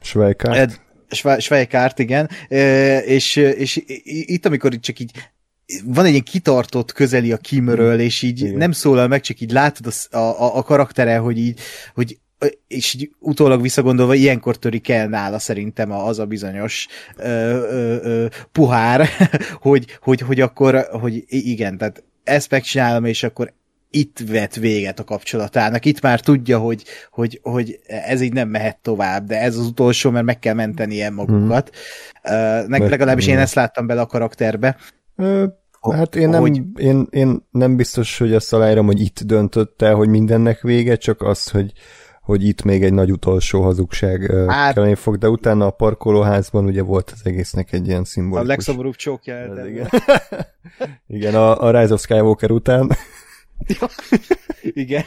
[0.00, 0.80] Schweikárt.
[1.38, 2.30] Schweikárt, igen.
[2.48, 5.10] E, és, és itt, amikor itt csak így
[5.84, 8.56] van egy ilyen kitartott közeli a Kimről, és így igen.
[8.56, 11.60] nem szólal meg, csak így látod a, a, a karaktere, hogy így,
[11.94, 12.18] hogy
[12.68, 16.86] és így utólag visszagondolva ilyenkor törik el nála szerintem az a bizonyos
[17.16, 19.08] ö, ö, ö, puhár,
[19.66, 23.52] hogy, hogy, hogy akkor, hogy igen, tehát ezt megcsinálom, és akkor
[23.96, 25.84] itt vet véget a kapcsolatának.
[25.84, 30.10] Itt már tudja, hogy, hogy, hogy ez így nem mehet tovább, de ez az utolsó,
[30.10, 31.70] mert meg kell menteni ilyen magukat.
[32.22, 32.72] Hmm.
[32.72, 34.76] Uh, legalábbis én ezt láttam bele a karakterbe.
[35.16, 35.44] Uh,
[35.94, 36.62] hát én nem, hogy...
[36.76, 41.22] én, én nem biztos, hogy azt aláírom, hogy itt döntött el, hogy mindennek vége, csak
[41.22, 41.72] az, hogy
[42.26, 46.82] hogy itt még egy nagy utolsó hazugság hát, kellene fog, de utána a parkolóházban ugye
[46.82, 48.44] volt az egésznek egy ilyen szimbolikus.
[48.44, 49.64] A legszomorúbb csókja.
[49.66, 49.88] Igen,
[51.18, 52.90] igen a, a Rise of Skywalker után.
[54.62, 55.04] igen.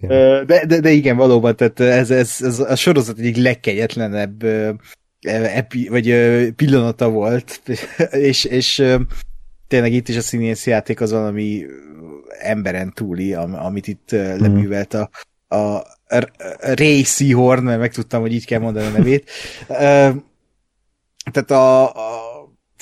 [0.00, 4.44] De, de, de igen, valóban, tehát ez, ez, ez a sorozat egyik legkegyetlenebb
[5.26, 6.10] epi, vagy
[6.56, 7.60] pillanata volt,
[8.10, 8.84] és, és
[9.68, 11.64] tényleg itt is a színész játék az valami
[12.38, 14.40] emberen túli, amit itt hmm.
[14.40, 15.10] leművelt a,
[15.48, 15.82] a
[16.60, 19.30] Ray Seahorn, mert megtudtam, hogy így kell mondani a nevét.
[21.30, 22.27] Tehát a, a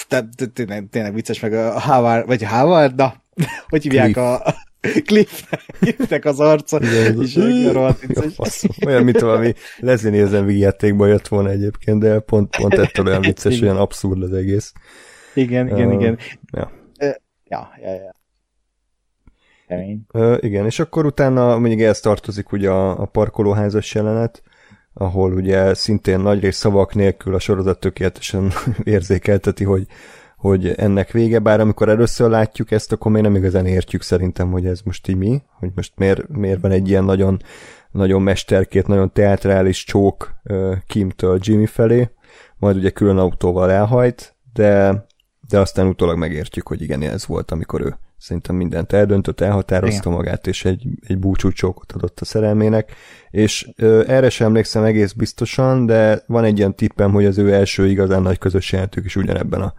[0.09, 3.15] tehát tényleg, tényleg vicces, meg a Howard, vagy Howard, na,
[3.69, 4.17] hogy hívják Cliff.
[4.17, 4.55] a
[5.81, 8.63] Cliffnek, az arca, Igen, és vicces.
[8.87, 13.61] Olyan, mint valami Leslie Nielsen játékban jött volna egyébként, de pont, pont ettől olyan vicces,
[13.61, 14.73] olyan abszurd az egész.
[15.35, 16.19] Igen, igen, Ö, igen.
[16.53, 16.71] ja.
[17.49, 18.15] Ja, ja, ja.
[19.67, 20.01] Kemény.
[20.13, 24.43] Ö, igen, és akkor utána mondjuk ehhez tartozik ugye a, a parkolóházas jelenet,
[24.99, 28.53] ahol ugye szintén nagy rész szavak nélkül a sorozat tökéletesen
[28.85, 29.87] érzékelteti, hogy,
[30.37, 34.67] hogy ennek vége, bár amikor először látjuk ezt, akkor még nem igazán értjük szerintem, hogy
[34.67, 37.39] ez most így mi, hogy most miért, miért van egy ilyen nagyon,
[37.91, 42.11] nagyon mesterkét, nagyon teatrális csók ö, Kimtől Jimmy felé,
[42.59, 45.05] majd ugye külön autóval elhajt, de,
[45.49, 50.13] de aztán utólag megértjük, hogy igen, ez volt, amikor ő szerintem mindent eldöntött, elhatározta Igen.
[50.13, 52.93] magát, és egy, egy búcsú csókot adott a szerelmének,
[53.31, 57.53] és ö, erre sem emlékszem egész biztosan, de van egy ilyen tippem, hogy az ő
[57.53, 59.75] első igazán nagy közös jelentők is ugyanebben a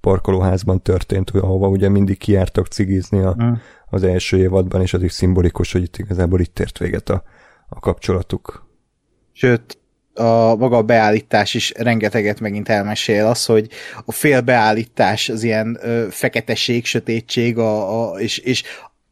[0.00, 3.52] parkolóházban történt, ahova ugye mindig kijártak cigizni a, Mm.
[3.90, 7.22] az első évadban, és az is szimbolikus, hogy itt igazából itt ért véget a,
[7.68, 8.68] a kapcsolatuk.
[9.32, 9.78] Sőt,
[10.18, 13.26] a maga a beállítás is rengeteget megint elmesél.
[13.26, 13.68] Az, hogy
[14.04, 18.62] a fél beállítás az ilyen ö, feketeség, sötétség, a, a, és, és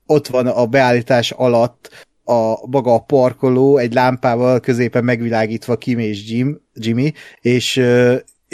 [0.07, 6.31] ott van a beállítás alatt a maga a parkoló, egy lámpával középen megvilágítva Kim és
[6.31, 7.83] Jim, Jimmy, és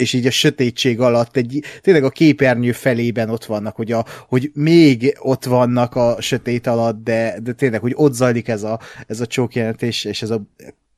[0.01, 4.51] és így a sötétség alatt egy, tényleg a képernyő felében ott vannak, hogy, a, hogy
[4.53, 9.19] még ott vannak a sötét alatt, de, de tényleg, hogy ott zajlik ez a, ez
[9.19, 10.41] a csókjelenet, és, és ez a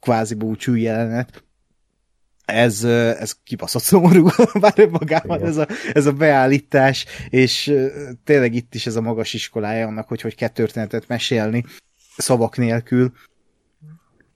[0.04, 1.44] kvázi búcsú jelenet.
[2.46, 4.28] Ez, ez kibaszott szomorú,
[4.62, 5.50] bár önmagában Igen.
[5.50, 7.74] ez a, ez a beállítás, és
[8.24, 11.64] tényleg itt is ez a magas iskolája annak, hogy hogy kell történetet mesélni
[12.18, 13.12] szavak nélkül.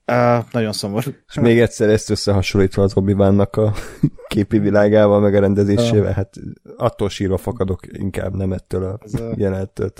[0.06, 1.10] Uh, nagyon szomorú.
[1.28, 3.74] És még egyszer ezt összehasonlítva az obi a
[4.28, 6.34] képi világával, meg a rendezésével, hát
[6.76, 9.90] attól sírva fakadok inkább, nem ettől a a- jelenettől.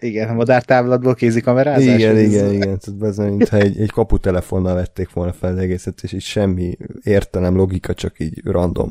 [0.00, 1.94] Igen, a madártávlatból kézikamerázás.
[1.98, 2.78] Igen, ez- igen, igen.
[2.78, 6.76] Tehát ez olyan, mintha egy, egy kaputelefonnal vették volna fel az egészet, és így semmi
[7.02, 8.90] értelem, logika, csak így random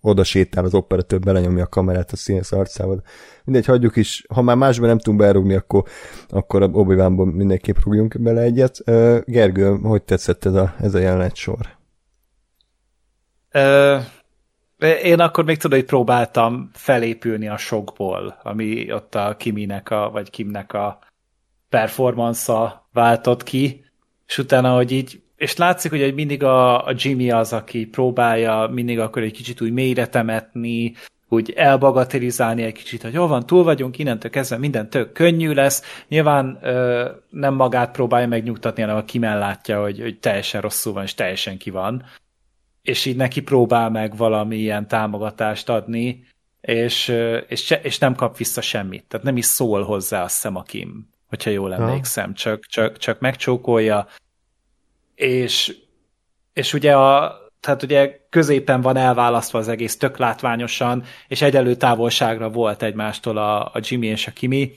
[0.00, 3.02] oda sétál az operatőr, belenyomja a kamerát a színész arcával.
[3.44, 5.84] Mindegy, hagyjuk is, ha már másban nem tudunk berúgni, akkor,
[6.28, 6.94] akkor a obi
[7.24, 8.78] mindenképp rúgjunk bele egyet.
[9.24, 11.76] Gergő, hogy tetszett ez a, ez a jelenet sor?
[13.50, 13.96] Ö,
[15.02, 20.30] én akkor még tudod, hogy próbáltam felépülni a sokból, ami ott a Kiminek, a, vagy
[20.30, 20.98] Kimnek a
[21.68, 23.84] performance váltott ki,
[24.26, 28.98] és utána, hogy így, és látszik, hogy mindig a, a Jimmy az, aki próbálja mindig
[28.98, 30.94] akkor egy kicsit úgy mélyre temetni,
[31.28, 35.82] úgy elbagatelizálni egy kicsit, hogy jól van, túl vagyunk, innentől kezdve minden tök könnyű lesz.
[36.08, 41.02] Nyilván ö, nem magát próbálja megnyugtatni, hanem a Kimen látja, hogy, hogy teljesen rosszul van,
[41.02, 42.04] és teljesen ki van
[42.88, 46.24] és így neki próbál meg valamilyen támogatást adni,
[46.60, 47.14] és,
[47.48, 49.04] és, és nem kap vissza semmit.
[49.04, 53.20] Tehát nem is szól hozzá, azt hiszem a Kim, hogyha jól emlékszem, csak, csak, csak
[53.20, 54.06] megcsókolja,
[55.14, 55.76] és,
[56.52, 62.50] és ugye a, tehát ugye középen van elválasztva az egész tök látványosan, és egyelő távolságra
[62.50, 64.72] volt egymástól a, a Jimmy és a Kimi,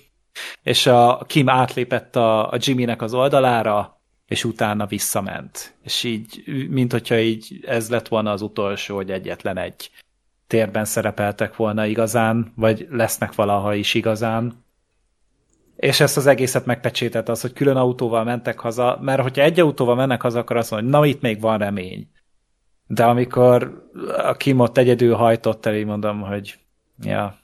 [0.64, 4.01] és a Kim átlépett a, a Jimmynek az oldalára,
[4.32, 5.74] és utána visszament.
[5.84, 9.92] És így, mint hogyha így ez lett volna az utolsó, hogy egyetlen egy
[10.48, 14.64] térben szerepeltek volna igazán, vagy lesznek valaha is igazán.
[15.76, 19.96] És ezt az egészet megpecsétett az, hogy külön autóval mentek haza, mert hogyha egy autóval
[19.96, 22.10] mennek haza, akkor azt mondja, hogy na itt még van remény.
[22.88, 26.60] De amikor a Kim ott egyedül hajtott el, így mondom, hogy
[27.02, 27.38] ja,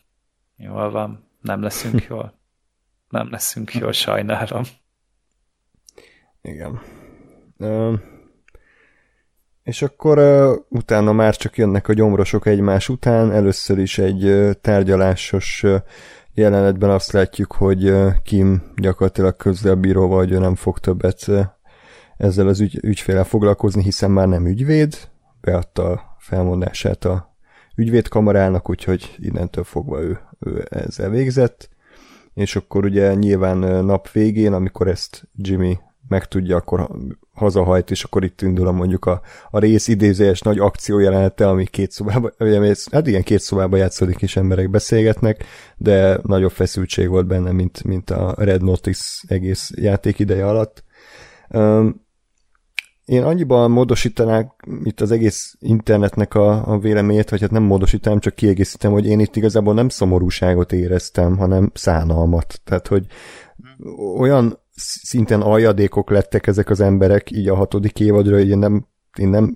[0.58, 2.34] jól van, nem leszünk jól.
[3.10, 4.64] Nem leszünk jól, sajnálom.
[6.42, 6.80] Igen.
[7.58, 7.94] Ö,
[9.64, 14.52] és akkor ö, utána már csak jönnek a gyomrosok egymás után, először is egy ö,
[14.54, 15.78] tárgyalásos ö,
[16.34, 21.32] jelenetben azt látjuk, hogy Kim gyakorlatilag közli a bíróval, hogy ő nem fog többet
[22.18, 25.10] ezzel az ügy, ügyféle foglalkozni, hiszen már nem ügyvéd,
[25.42, 27.36] beadta a felmondását a
[27.76, 31.70] ügyvédkamarának, úgyhogy innentől fogva ő, ő ezzel végzett,
[32.34, 36.90] és akkor ugye nyilván nap végén, amikor ezt Jimmy megtudja, akkor
[37.34, 41.66] hazahajt, és akkor itt indul a mondjuk a, a rész idézőjes nagy akció jelenete, ami
[41.66, 42.34] két szobában,
[42.92, 45.44] hát igen, két szobában játszódik, és emberek beszélgetnek,
[45.78, 50.84] de nagyobb feszültség volt benne, mint, mint a Red Notice egész játék ideje alatt.
[51.50, 52.06] Um,
[53.08, 58.36] én annyiban módosítanák itt az egész internetnek a, a véleményét, vagy hát nem módosítanám, csak
[58.36, 62.62] kiegészítem, hogy én itt igazából nem szomorúságot éreztem, hanem szánalmat.
[62.64, 63.06] Tehát, hogy
[64.18, 69.56] olyan szinten aljadékok lettek ezek az emberek így a hatodik évadra, én nem, én nem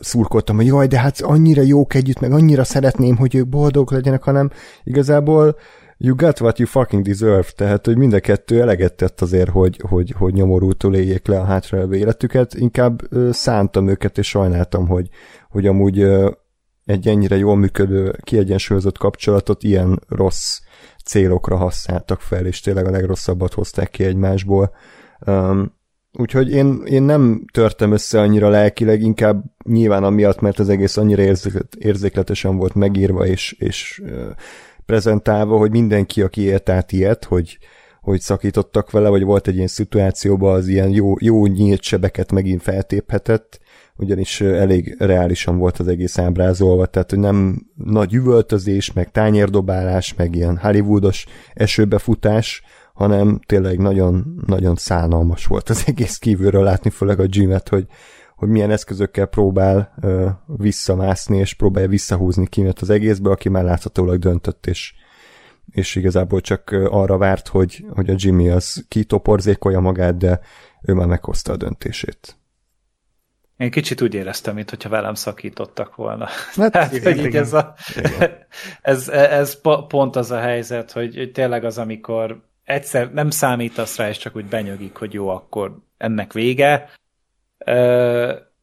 [0.00, 4.22] szurkoltam, hogy jaj, de hát annyira jók együtt, meg annyira szeretném, hogy ők boldogok legyenek,
[4.22, 4.50] hanem
[4.84, 5.56] igazából
[5.98, 9.80] you got what you fucking deserve, tehát, hogy mind a kettő eleget tett azért, hogy,
[9.88, 15.08] hogy, hogy nyomorútól éljék le a hátralévő életüket, inkább szántam őket, és sajnáltam, hogy,
[15.50, 16.30] hogy amúgy ö,
[16.84, 20.58] egy ennyire jól működő, kiegyensúlyozott kapcsolatot ilyen rossz
[21.10, 24.74] célokra használtak fel, és tényleg a legrosszabbat hozták ki egymásból.
[25.26, 25.74] Um,
[26.12, 31.22] úgyhogy én, én nem törtem össze annyira lelkileg, inkább nyilván amiatt, mert az egész annyira
[31.22, 34.30] érzéklet, érzékletesen volt megírva és, és uh,
[34.86, 37.58] prezentálva, hogy mindenki, aki élt át ilyet, hogy,
[38.00, 42.62] hogy szakítottak vele, vagy volt egy ilyen szituációban, az ilyen jó, jó nyílt sebeket megint
[42.62, 43.60] feltéphetett,
[44.00, 50.34] ugyanis elég reálisan volt az egész ábrázolva, tehát hogy nem nagy üvöltözés, meg tányérdobálás, meg
[50.34, 52.62] ilyen hollywoodos esőbefutás,
[52.94, 57.86] hanem tényleg nagyon, nagyon szánalmas volt az egész kívülről látni, főleg a Jimet, hogy,
[58.36, 64.18] hogy milyen eszközökkel próbál ö, visszamászni, és próbálja visszahúzni Kimet az egészbe, aki már láthatólag
[64.18, 64.94] döntött, és,
[65.70, 70.40] és igazából csak arra várt, hogy, hogy a Jimmy az kitoporzékolja magát, de
[70.82, 72.39] ő már meghozta a döntését.
[73.60, 76.28] Én kicsit úgy éreztem, mintha velem szakítottak volna.
[76.54, 77.42] Hát, hát igen, hogy igen.
[77.42, 77.74] Ez, a,
[78.82, 84.08] ez, ez pont az a helyzet, hogy, hogy tényleg az, amikor egyszer nem számítasz rá,
[84.08, 86.90] és csak úgy benyögik, hogy jó, akkor ennek vége.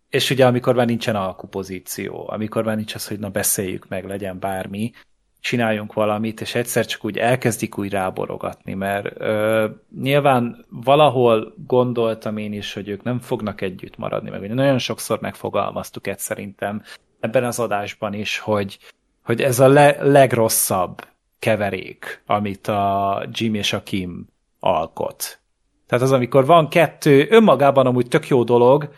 [0.10, 4.40] És ugye amikor már nincsen alkupozíció, amikor már nincs az, hogy na beszéljük meg, legyen
[4.40, 4.92] bármi,
[5.40, 9.66] csináljunk valamit, és egyszer csak úgy elkezdik úgy ráborogatni, mert ö,
[10.02, 15.22] nyilván valahol gondoltam én is, hogy ők nem fognak együtt maradni, meg ugye nagyon sokszor
[15.22, 16.84] megfogalmaztuk ezt szerintem
[17.20, 18.80] ebben az adásban is, hogy,
[19.24, 21.08] hogy ez a le, legrosszabb
[21.40, 24.28] keverék, amit a Jim és a Kim
[24.60, 25.40] alkot.
[25.88, 28.90] Tehát az, amikor van kettő, önmagában amúgy tök jó dolog,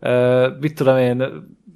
[0.00, 1.24] uh, mit tudom én,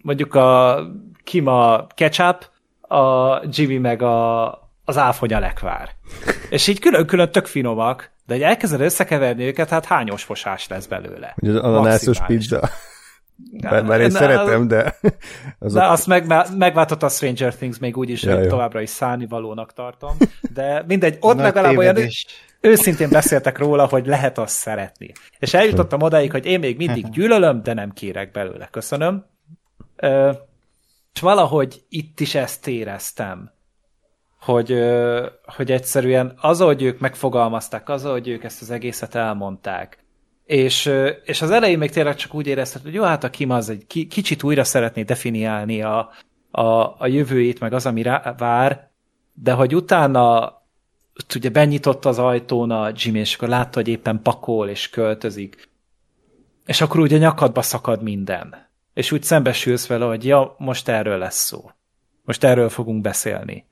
[0.02, 0.80] mondjuk a
[1.24, 2.50] Kim a ketchup,
[2.90, 4.48] a Jimmy meg a,
[4.84, 5.90] az áfonya lekvár.
[6.50, 11.34] És így külön-külön tök finomak, de egy elkezded összekeverni őket, hát hányos fosás lesz belőle.
[11.36, 12.68] Ugye az ananászos pizza.
[13.60, 14.96] Bár, bár én na, szeretem, de...
[15.58, 15.80] Azok...
[15.80, 16.26] De azt meg,
[16.56, 18.50] megváltott a Stranger Things még úgy is, ja, hogy jó.
[18.50, 20.16] továbbra is valónak tartom.
[20.54, 21.96] De mindegy, ott Nagy legalább olyan
[22.60, 25.12] őszintén beszéltek róla, hogy lehet azt szeretni.
[25.38, 28.68] És eljutottam odáig, hogy én még mindig gyűlölöm, de nem kérek belőle.
[28.70, 29.24] Köszönöm.
[31.14, 33.52] És valahogy itt is ezt éreztem,
[34.40, 34.78] hogy,
[35.44, 40.04] hogy egyszerűen az, hogy ők megfogalmazták, az, hogy ők ezt az egészet elmondták,
[40.44, 40.92] és,
[41.24, 43.86] és az elején még tényleg csak úgy érezted, hogy jó, hát a Kim az egy
[43.86, 46.10] kicsit újra szeretné definiálni a,
[46.50, 46.62] a,
[46.98, 48.90] a jövőjét, meg az, ami rá vár,
[49.32, 50.54] de hogy utána
[51.34, 55.68] ugye benyitotta az ajtón a Jimmy, és akkor látta, hogy éppen pakol és költözik,
[56.66, 61.44] és akkor ugye nyakadba szakad minden és úgy szembesülsz vele, hogy ja, most erről lesz
[61.44, 61.70] szó.
[62.24, 63.66] Most erről fogunk beszélni.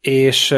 [0.00, 0.50] És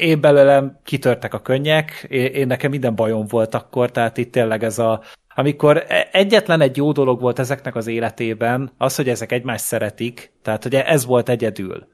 [0.00, 4.78] én belőlem kitörtek a könnyek, én nekem minden bajom volt akkor, tehát itt tényleg ez
[4.78, 5.02] a,
[5.34, 10.32] amikor e, egyetlen egy jó dolog volt ezeknek az életében, az, hogy ezek egymást szeretik,
[10.42, 11.86] tehát hogy ez volt egyedül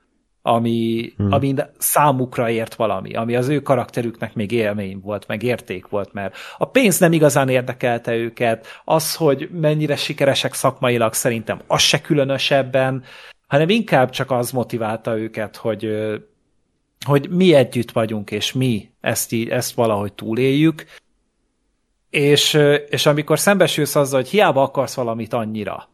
[0.47, 1.33] ami, hmm.
[1.33, 6.37] ami számukra ért valami, ami az ő karakterüknek még élmény volt, meg érték volt, mert
[6.59, 13.05] a pénz nem igazán érdekelte őket, az, hogy mennyire sikeresek szakmailag szerintem, az se különösebben,
[13.47, 15.97] hanem inkább csak az motiválta őket, hogy,
[17.07, 20.85] hogy mi együtt vagyunk, és mi ezt, így, ezt valahogy túléljük,
[22.11, 25.89] és, és amikor szembesülsz azzal, hogy hiába akarsz valamit annyira,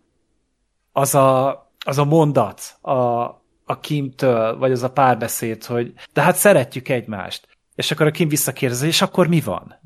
[0.93, 1.51] az a,
[1.85, 7.49] az a mondat, a, a Kimtől, vagy az a párbeszéd, hogy de hát szeretjük egymást.
[7.75, 9.81] És akkor a Kim visszakérdezi, és akkor mi van?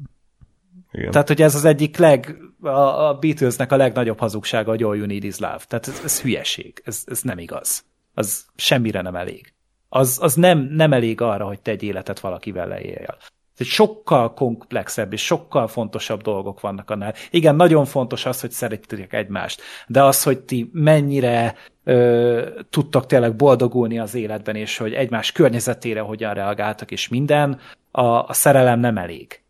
[0.92, 1.10] Igen.
[1.10, 5.06] Tehát, hogy ez az egyik leg, a, a Beatlesnek a legnagyobb hazugsága, hogy all you
[5.06, 5.60] need is love.
[5.68, 7.84] Tehát ez, ez hülyeség, ez, ez nem igaz.
[8.14, 9.52] Az semmire nem elég.
[9.88, 13.16] Az, az nem, nem elég arra, hogy te egy életet valakivel leéljél.
[13.57, 17.14] Tehát sokkal komplexebb és sokkal fontosabb dolgok vannak annál.
[17.30, 21.54] Igen, nagyon fontos az, hogy szeretjük egymást, de az, hogy ti mennyire
[21.84, 27.59] ö, tudtak tényleg boldogulni az életben, és hogy egymás környezetére hogyan reagáltak, és minden,
[27.90, 29.40] a, a szerelem nem elég.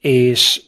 [0.00, 0.62] És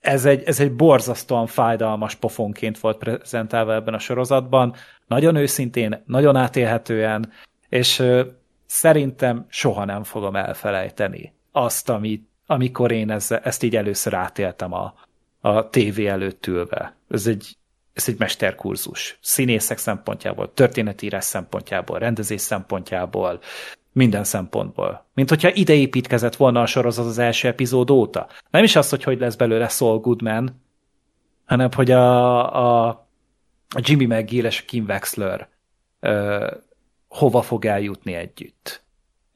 [0.00, 4.74] ez egy, ez egy borzasztóan fájdalmas pofonként volt prezentálva ebben a sorozatban,
[5.06, 7.32] nagyon őszintén, nagyon átélhetően,
[7.68, 8.22] és ö,
[8.66, 14.94] szerintem soha nem fogom elfelejteni azt, amit, amikor én ezzel, ezt így először átéltem a,
[15.40, 16.96] a tévé előtt ülve.
[17.10, 17.56] Ez egy,
[17.92, 19.18] ez egy mesterkurzus.
[19.20, 23.40] Színészek szempontjából, történetírás szempontjából, rendezés szempontjából,
[23.92, 25.06] minden szempontból.
[25.14, 28.28] Mint hogyha ide építkezett volna a sorozat az első epizód óta.
[28.50, 30.62] Nem is az, hogy hogy lesz belőle Saul Goodman,
[31.44, 32.88] hanem hogy a, a,
[33.68, 35.48] a Jimmy McGill és Kim Wexler
[36.00, 36.50] ö,
[37.08, 38.82] hova fog eljutni együtt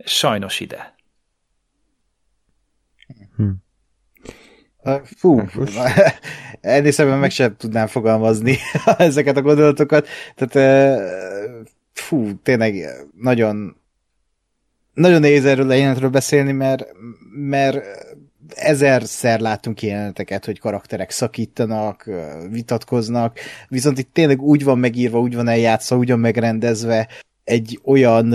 [0.04, 0.94] Sajnos ide.
[3.38, 3.48] Hm.
[5.16, 5.42] Fú,
[6.60, 8.56] ennél szemben meg sem tudnám fogalmazni
[8.98, 10.06] ezeket a gondolatokat.
[10.34, 11.00] Tehát
[11.92, 12.84] fú, tényleg
[13.20, 13.76] nagyon
[14.94, 16.86] nagyon nehéz erről a jelenetről beszélni, mert,
[17.32, 17.84] mert
[18.54, 22.10] ezerszer láttunk jeleneteket, hogy karakterek szakítanak,
[22.50, 27.08] vitatkoznak, viszont itt tényleg úgy van megírva, úgy van eljátszva, úgy van megrendezve
[27.44, 28.34] egy olyan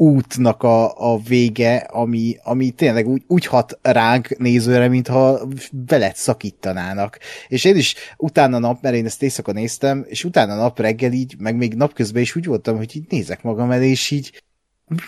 [0.00, 5.48] útnak a, a vége, ami, ami tényleg úgy, úgy hat ránk nézőre, mintha
[5.86, 7.18] veled szakítanának.
[7.48, 11.34] És én is utána nap, mert én ezt éjszaka néztem, és utána nap reggel így,
[11.38, 14.42] meg még napközben is úgy voltam, hogy így nézek magam elé, és így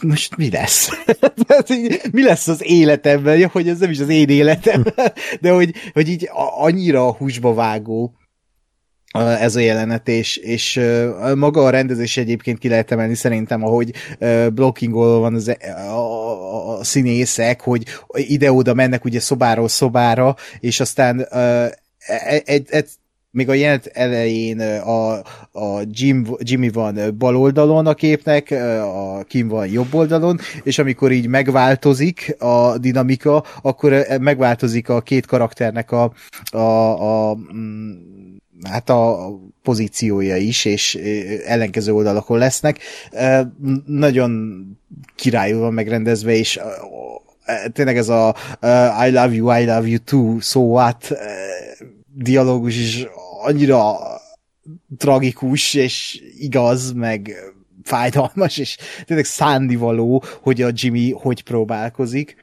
[0.00, 0.88] most mi lesz?
[2.12, 3.38] mi lesz az életemben?
[3.38, 4.84] Ja, hogy ez nem is az én életem,
[5.40, 8.14] de hogy, hogy így annyira húsba vágó
[9.12, 10.80] ez a jelenet, és, és
[11.34, 13.92] maga a rendezés egyébként ki lehet emelni szerintem, ahogy
[14.52, 17.82] blockingol van az, a, a, a színészek, hogy
[18.12, 21.26] ide-oda mennek ugye szobáról szobára, és aztán
[22.26, 22.88] egy, egy, egy
[23.32, 25.12] még a jelent elején a,
[25.52, 28.50] a Jim, Jimmy van bal oldalon a képnek,
[28.80, 35.26] a Kim van jobb oldalon, és amikor így megváltozik a dinamika, akkor megváltozik a két
[35.26, 36.12] karakternek a,
[36.50, 37.92] a, a mm,
[38.70, 39.30] hát a
[39.62, 40.94] pozíciója is, és
[41.46, 42.78] ellenkező oldalakon lesznek.
[43.86, 44.62] Nagyon
[45.14, 46.60] királyul van megrendezve, és
[47.72, 48.36] tényleg ez a
[49.06, 51.12] I love you, I love you too, so what
[52.14, 53.06] dialógus is
[53.42, 53.96] annyira
[54.98, 57.34] tragikus, és igaz, meg
[57.82, 62.41] fájdalmas, és tényleg szándivaló, hogy a Jimmy hogy próbálkozik.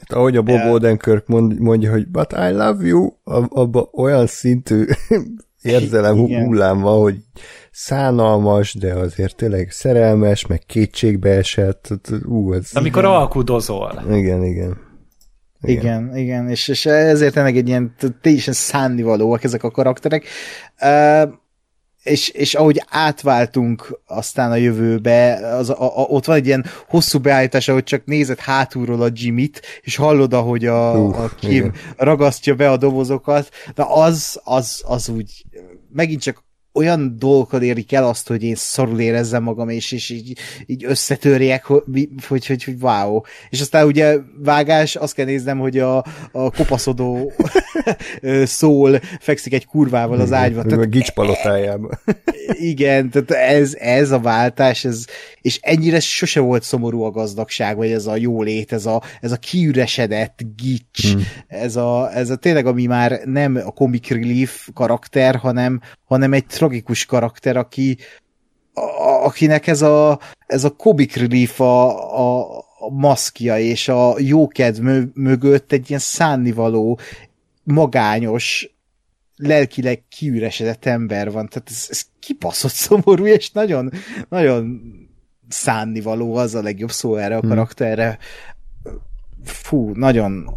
[0.00, 3.12] Hát ahogy a Bob Odenkirk mond, mondja, hogy but I love you,
[3.48, 4.84] abban olyan szintű
[5.62, 6.44] érzelem Igen.
[6.44, 7.16] hullám van, hogy
[7.70, 11.88] szánalmas, de azért tényleg szerelmes, meg kétségbe esett.
[12.26, 12.70] Ú, ez...
[12.72, 13.14] Amikor igen.
[13.14, 14.02] alkudozol.
[14.10, 14.86] Igen, igen.
[15.60, 20.24] Igen, igen, igen és, és ezért tényleg egy ilyen teljesen szánnivalóak ezek a karakterek.
[20.80, 21.32] Uh,
[22.08, 27.18] és, és ahogy átváltunk aztán a jövőbe, az, a, a, ott van egy ilyen hosszú
[27.18, 31.74] beállítás, ahogy csak nézed hátulról a Jimmy-t, és hallod, ahogy a, uh, a Kim igen.
[31.96, 35.44] ragasztja be a dobozokat, de az, az, az úgy
[35.92, 40.38] megint csak olyan dolgokat érik el azt, hogy én szarul érezzem magam, és, és így,
[40.66, 41.82] így összetörjek, hogy,
[42.26, 43.20] hogy, hogy, hogy wow.
[43.50, 45.96] És aztán ugye vágás, azt kell néznem, hogy a,
[46.32, 47.32] a kopaszodó
[48.44, 50.66] szól fekszik egy kurvával az ágyban.
[50.66, 51.98] Tehát, a gics palotájában.
[52.72, 55.04] igen, tehát ez, ez a váltás, ez,
[55.40, 59.36] és ennyire sose volt szomorú a gazdagság, vagy ez a jólét, ez a, ez a
[59.36, 61.22] kiüresedett gics, hmm.
[61.46, 66.46] ez, a, ez a tényleg, ami már nem a comic relief karakter, hanem, hanem egy
[66.68, 67.98] tragikus karakter, aki
[68.74, 71.88] a, akinek ez a, ez a comic relief a,
[72.18, 76.98] a, a maszkja, és a jókedv mögött egy ilyen szánnivaló,
[77.64, 78.76] magányos,
[79.36, 83.92] lelkileg kiüresedett ember van, tehát ez, ez kipaszott szomorú, és nagyon,
[84.28, 84.80] nagyon
[85.48, 87.48] szánnivaló az a legjobb szó erre a hmm.
[87.48, 88.18] karakterre.
[89.44, 90.48] Fú, nagyon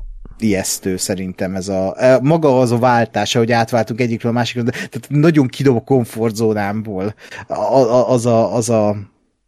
[0.43, 5.05] ijesztő szerintem ez a, maga az a váltás, hogy átváltunk egyikről a másikról, de tehát
[5.07, 7.15] nagyon kidob a komfortzónámból
[8.07, 8.95] az a, az a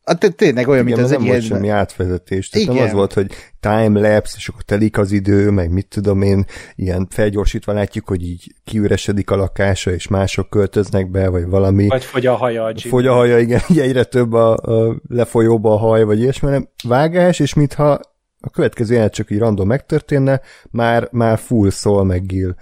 [0.04, 2.50] Hát tényleg olyan, Igen, mint az nem volt semmi átvezetés.
[2.50, 2.78] Tehát Igen.
[2.78, 7.08] nem az volt, hogy time-lapse, és akkor telik az idő, meg mit tudom én, ilyen
[7.10, 11.88] felgyorsítva látjuk, hogy így kiüresedik a lakása, és mások költöznek be, vagy valami.
[11.88, 12.64] Vagy fogy a haja.
[12.64, 16.70] A fogy a haja, igen, egyre több a, a lefolyóba a haj, vagy ilyesmi, nem
[16.88, 18.00] vágás, és mintha
[18.46, 20.42] a következő jelenet csak így random megtörténne,
[20.72, 22.56] már, már full szól meg Gil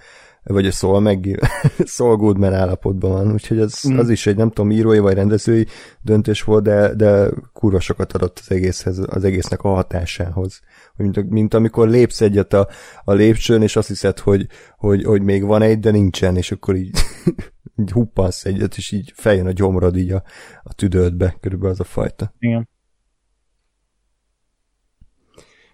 [0.44, 1.50] vagy a Saul meg
[1.84, 3.98] Saul Goodman állapotban van, úgyhogy az, mm.
[3.98, 5.66] az is egy nem tudom, írói vagy rendezői
[6.00, 10.60] döntés volt, de, de kurva sokat adott az egészhez, az egésznek a hatásához.
[10.96, 12.68] Mint, mint amikor lépsz egyet a,
[13.04, 16.76] a lépcsőn, és azt hiszed, hogy, hogy, hogy még van egy, de nincsen, és akkor
[16.76, 16.90] így,
[17.80, 20.22] így huppansz egyet, és így feljön a gyomrod így a,
[20.62, 22.34] a tüdődbe, körülbelül az a fajta.
[22.38, 22.68] Igen.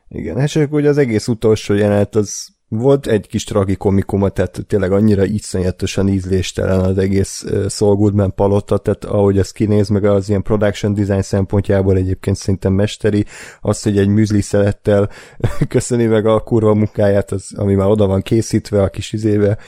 [0.08, 4.92] Igen, és akkor ugye az egész utolsó jelenet az volt egy kis tragikomikuma, tehát tényleg
[4.92, 10.94] annyira iszonyatosan ízléstelen az egész Saul palota, tehát ahogy ez kinéz, meg az ilyen production
[10.94, 13.24] design szempontjából egyébként szerintem mesteri,
[13.60, 15.10] az, hogy egy műzli szelettel
[15.68, 19.58] köszöni meg a kurva munkáját, az, ami már oda van készítve a kis izébe,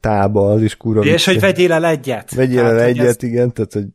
[0.00, 1.04] tába, az is kurva.
[1.04, 2.34] És hogy vegyél el egyet.
[2.34, 3.22] Vegyél el egyet, ez...
[3.22, 3.86] igen, tehát hogy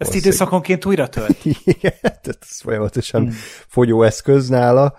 [0.00, 1.44] ezt időszakonként újra tölt?
[1.64, 3.32] Igen, tehát ez folyamatosan hmm.
[3.68, 4.94] fogyó eszköz nála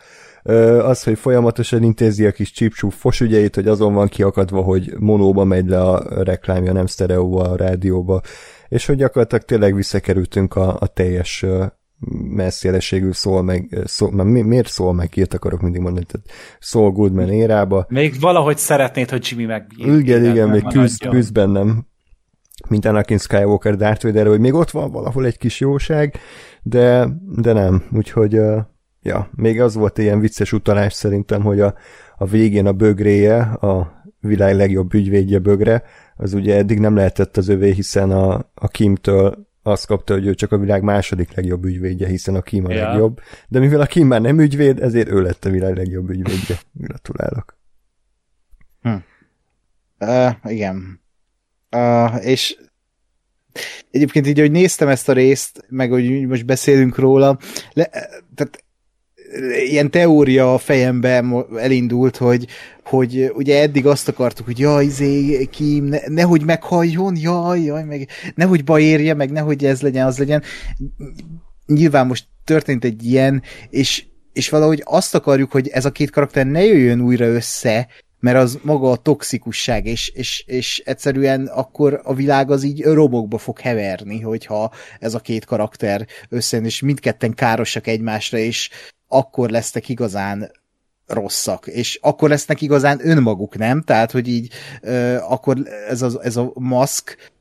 [0.83, 5.67] az, hogy folyamatosan intézi a kis csípsú fosügyeit, hogy azon van kiakadva, hogy monóba megy
[5.67, 8.21] le a reklámja, nem sztereóba a rádióba,
[8.67, 11.45] és hogy gyakorlatilag tényleg visszakerültünk a, a teljes
[12.35, 16.27] messzélességű szól meg, szól, már mi, miért szól meg, ilyet akarok mindig mondani, tehát
[16.59, 17.85] Saul Goodman érába.
[17.89, 19.65] Még valahogy szeretnéd, hogy Jimmy meg...
[19.77, 21.85] Igen, igen, még küzd, küzd bennem,
[22.69, 26.15] mint Anakin Skywalker Darth Vader, hogy még ott van valahol egy kis jóság,
[26.63, 28.39] de, de nem, úgyhogy
[29.01, 31.75] ja, még az volt ilyen vicces utalás szerintem, hogy a,
[32.17, 35.83] a végén a bögréje, a világ legjobb ügyvédje bögre,
[36.15, 40.33] az ugye eddig nem lehetett az övé, hiszen a, a Kimtől azt kapta, hogy ő
[40.33, 42.87] csak a világ második legjobb ügyvédje, hiszen a Kim a ja.
[42.87, 43.19] legjobb.
[43.47, 46.55] De mivel a Kim már nem ügyvéd, ezért ő lett a világ legjobb ügyvédje.
[46.71, 47.57] Gratulálok.
[48.81, 48.95] Hm.
[49.99, 51.00] Uh, igen.
[52.19, 52.57] És
[53.91, 57.37] egyébként így, hogy néztem ezt a részt, meg hogy most beszélünk róla,
[57.73, 57.89] le,
[58.35, 58.63] tehát
[59.69, 62.47] ilyen teória a fejemben elindult, hogy,
[62.83, 68.07] hogy ugye eddig azt akartuk, hogy jaj, izé, Kim, ne, nehogy meghalljon, jaj, jaj, meg
[68.35, 70.43] nehogy baj érje, meg nehogy ez legyen, az legyen.
[71.65, 76.45] Nyilván most történt egy ilyen, és, és valahogy azt akarjuk, hogy ez a két karakter
[76.45, 77.87] ne jöjjön újra össze,
[78.21, 83.37] mert az maga a toxikusság, és, és, és egyszerűen akkor a világ az így romokba
[83.37, 88.69] fog heverni, hogyha ez a két karakter összejön, és mindketten károsak egymásra, és
[89.07, 90.51] akkor lesznek igazán
[91.07, 93.81] rosszak, és akkor lesznek igazán önmaguk, nem?
[93.81, 95.57] Tehát, hogy így ö, akkor
[95.89, 97.31] ez a, ez a maszk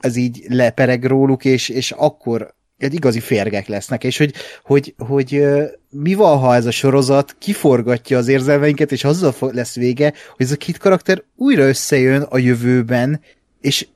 [0.00, 5.44] ez így lepereg róluk, és, és akkor igazi férgek lesznek, és hogy, hogy, hogy
[5.90, 10.52] mi van, ha ez a sorozat kiforgatja az érzelmeinket, és azzal lesz vége, hogy ez
[10.52, 13.20] a két karakter újra összejön a jövőben,
[13.60, 13.86] és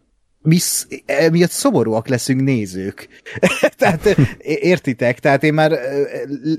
[0.42, 0.58] mi
[1.06, 3.08] emiatt szomorúak leszünk nézők.
[3.78, 5.20] tehát értitek?
[5.20, 5.78] Tehát én már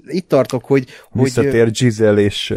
[0.08, 0.86] itt tartok, hogy...
[1.12, 2.54] Visszatér hogy, Giselle és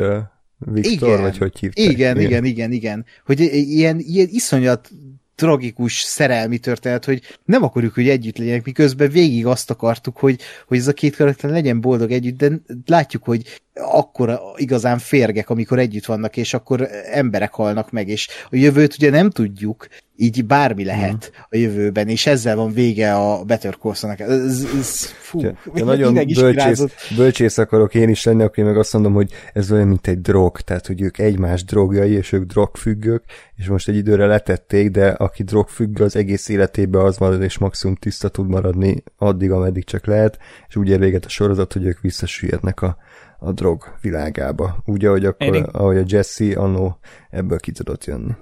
[0.59, 1.85] Viktor, igen, vagy hogy hívták?
[1.85, 3.05] Igen, igen, igen, igen, igen.
[3.25, 4.91] Hogy ilyen, ilyen iszonyat
[5.37, 10.79] tragikus szerelmi történet, hogy nem akarjuk, hogy együtt legyenek, miközben végig azt akartuk, hogy, hogy
[10.79, 12.51] ez a két karakter legyen boldog együtt, de
[12.87, 18.57] látjuk, hogy akkor igazán férgek, amikor együtt vannak, és akkor emberek halnak meg, és a
[18.57, 21.41] jövőt ugye nem tudjuk, így bármi lehet mm.
[21.49, 25.41] a jövőben, és ezzel van vége a Better call ez, ez, fú,
[25.75, 26.85] ja, nagyon bölcsész,
[27.17, 30.21] bölcsész akarok én is lenni, akkor én meg azt mondom, hogy ez olyan, mint egy
[30.21, 33.25] drog, tehát hogy ők egymás drogjai, és ők drogfüggők,
[33.57, 37.95] és most egy időre letették, de aki drogfüggő, az egész életében az marad, és maximum
[37.95, 40.39] tiszta tud maradni addig, ameddig csak lehet,
[40.69, 42.97] és úgy ér véget a sorozat, hogy ők visszasüllyednek a
[43.39, 44.77] a drog világába.
[44.85, 46.99] Úgy, ahogy, akkor, ahogy a Jesse annó
[47.31, 48.33] ebből ki tudott jönni.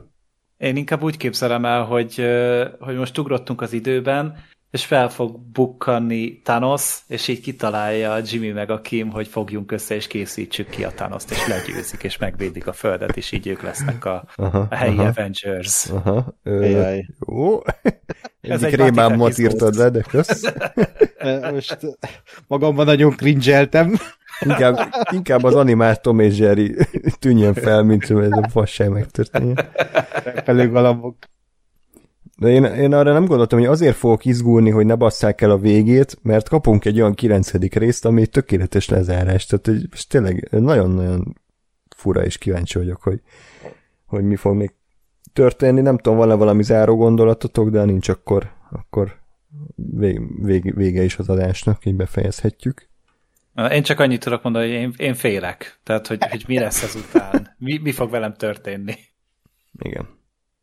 [0.56, 2.14] Én inkább úgy képzelem el, hogy,
[2.78, 4.36] hogy most ugrottunk az időben,
[4.74, 9.94] és fel fog bukkanni Thanos, és így kitalálja Jimmy meg a Kim, hogy fogjunk össze,
[9.94, 14.04] és készítsük ki a Thanos-t, és legyőzik, és megvédik a Földet, és így ők lesznek
[14.04, 15.86] a, aha, a helyi aha, Avengers.
[15.90, 16.96] Aha, ö,
[17.26, 17.60] jó.
[18.40, 20.42] Egyik rémámot írtad le, de kösz.
[21.52, 21.78] Most
[22.46, 23.68] magamban nagyon cringe
[24.40, 24.78] Inkább,
[25.12, 26.76] inkább az animált Tom és Jerry
[27.18, 29.58] tűnjön fel, mint hogy ez a fasság megtörténjen.
[30.44, 31.16] Felők galambok.
[32.36, 35.58] De én, én arra nem gondoltam, hogy azért fogok izgulni, hogy ne basszák el a
[35.58, 39.46] végét, mert kapunk egy olyan kilencedik részt, ami tökéletes lezárás.
[39.46, 41.34] Tehát hogy tényleg nagyon-nagyon
[41.96, 43.20] fura és kíváncsi vagyok, hogy,
[44.06, 44.74] hogy mi fog még
[45.32, 45.80] történni.
[45.80, 49.22] Nem tudom, van-e valami záró gondolatotok, de nincs, akkor, akkor
[49.74, 52.88] vég, vég, vége is az adásnak, így befejezhetjük.
[53.70, 55.80] Én csak annyit tudok mondani, hogy én, én félek.
[55.82, 57.54] Tehát, hogy, hogy mi lesz ezután.
[57.58, 58.94] Mi, mi fog velem történni.
[59.78, 60.08] Igen.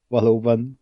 [0.08, 0.81] Valóban.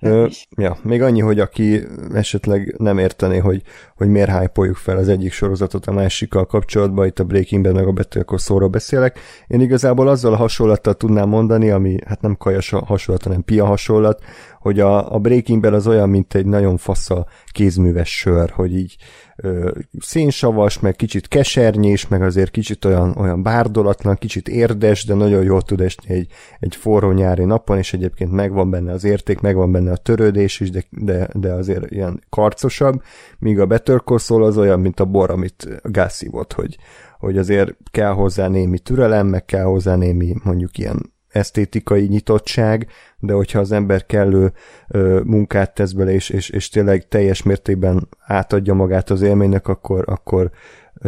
[0.00, 0.26] Ö,
[0.56, 1.82] ja, még annyi, hogy aki
[2.14, 3.62] esetleg nem értené, hogy,
[3.96, 7.86] hogy miért hype fel az egyik sorozatot a másikkal kapcsolatban, itt a Breaking Bad meg
[7.86, 9.18] a Better Call beszélek.
[9.46, 14.22] Én igazából azzal a hasonlattal tudnám mondani, ami hát nem kajas hasonlat, hanem pia hasonlat,
[14.58, 18.96] hogy a, a Breaking Bad az olyan, mint egy nagyon fasza kézműves sör, hogy így
[19.36, 25.42] ö, szénsavas, meg kicsit kesernyés, meg azért kicsit olyan, olyan bárdolatlan, kicsit érdes, de nagyon
[25.42, 26.30] jól tud esni egy,
[26.60, 30.70] egy forró nyári napon, és egyébként megvan benne az érték, megvan benne a törődés is,
[30.70, 33.02] de, de, de azért ilyen karcosabb,
[33.38, 36.78] míg a Better Call az olyan, mint a bor, amit Gász volt, hogy,
[37.18, 43.32] hogy azért kell hozzá némi türelem, meg kell hozzá némi mondjuk ilyen esztétikai nyitottság, de
[43.32, 44.52] hogyha az ember kellő
[44.88, 50.04] ö, munkát tesz bele, és, és, és tényleg teljes mértékben átadja magát az élménynek, akkor,
[50.06, 50.50] akkor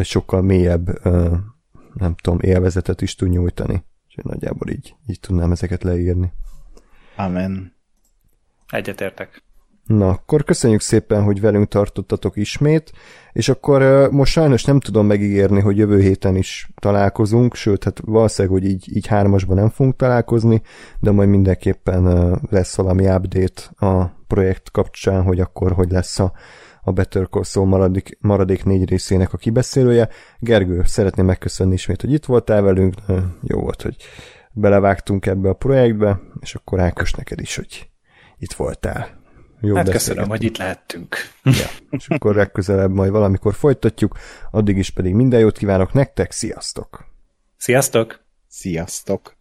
[0.02, 1.34] sokkal mélyebb, ö,
[1.94, 3.84] nem tudom, élvezetet is tud nyújtani.
[4.08, 6.32] És nagyjából így, így tudnám ezeket leírni.
[7.16, 7.74] Amen.
[8.68, 9.42] Egyetértek.
[9.90, 12.92] Na, akkor köszönjük szépen, hogy velünk tartottatok ismét,
[13.32, 18.60] és akkor most sajnos nem tudom megígérni, hogy jövő héten is találkozunk, sőt, hát valószínűleg,
[18.60, 20.62] hogy így, így hármasban nem fogunk találkozni,
[21.00, 22.04] de majd mindenképpen
[22.50, 26.32] lesz valami update a projekt kapcsán, hogy akkor hogy lesz a,
[26.82, 30.08] a Better Call Saul maradék, maradék négy részének a kibeszélője.
[30.38, 32.94] Gergő, szeretném megköszönni ismét, hogy itt voltál velünk.
[33.42, 33.96] Jó volt, hogy
[34.52, 37.90] belevágtunk ebbe a projektbe, és akkor Ákos neked is, hogy
[38.38, 39.19] itt voltál.
[39.60, 41.16] Jó hát köszönöm, hogy itt lehettünk.
[41.44, 44.18] Ja, és akkor legközelebb majd valamikor folytatjuk,
[44.50, 47.04] addig is pedig minden jót kívánok nektek, sziasztok!
[47.56, 48.24] Sziasztok!
[48.48, 49.38] Sziasztok!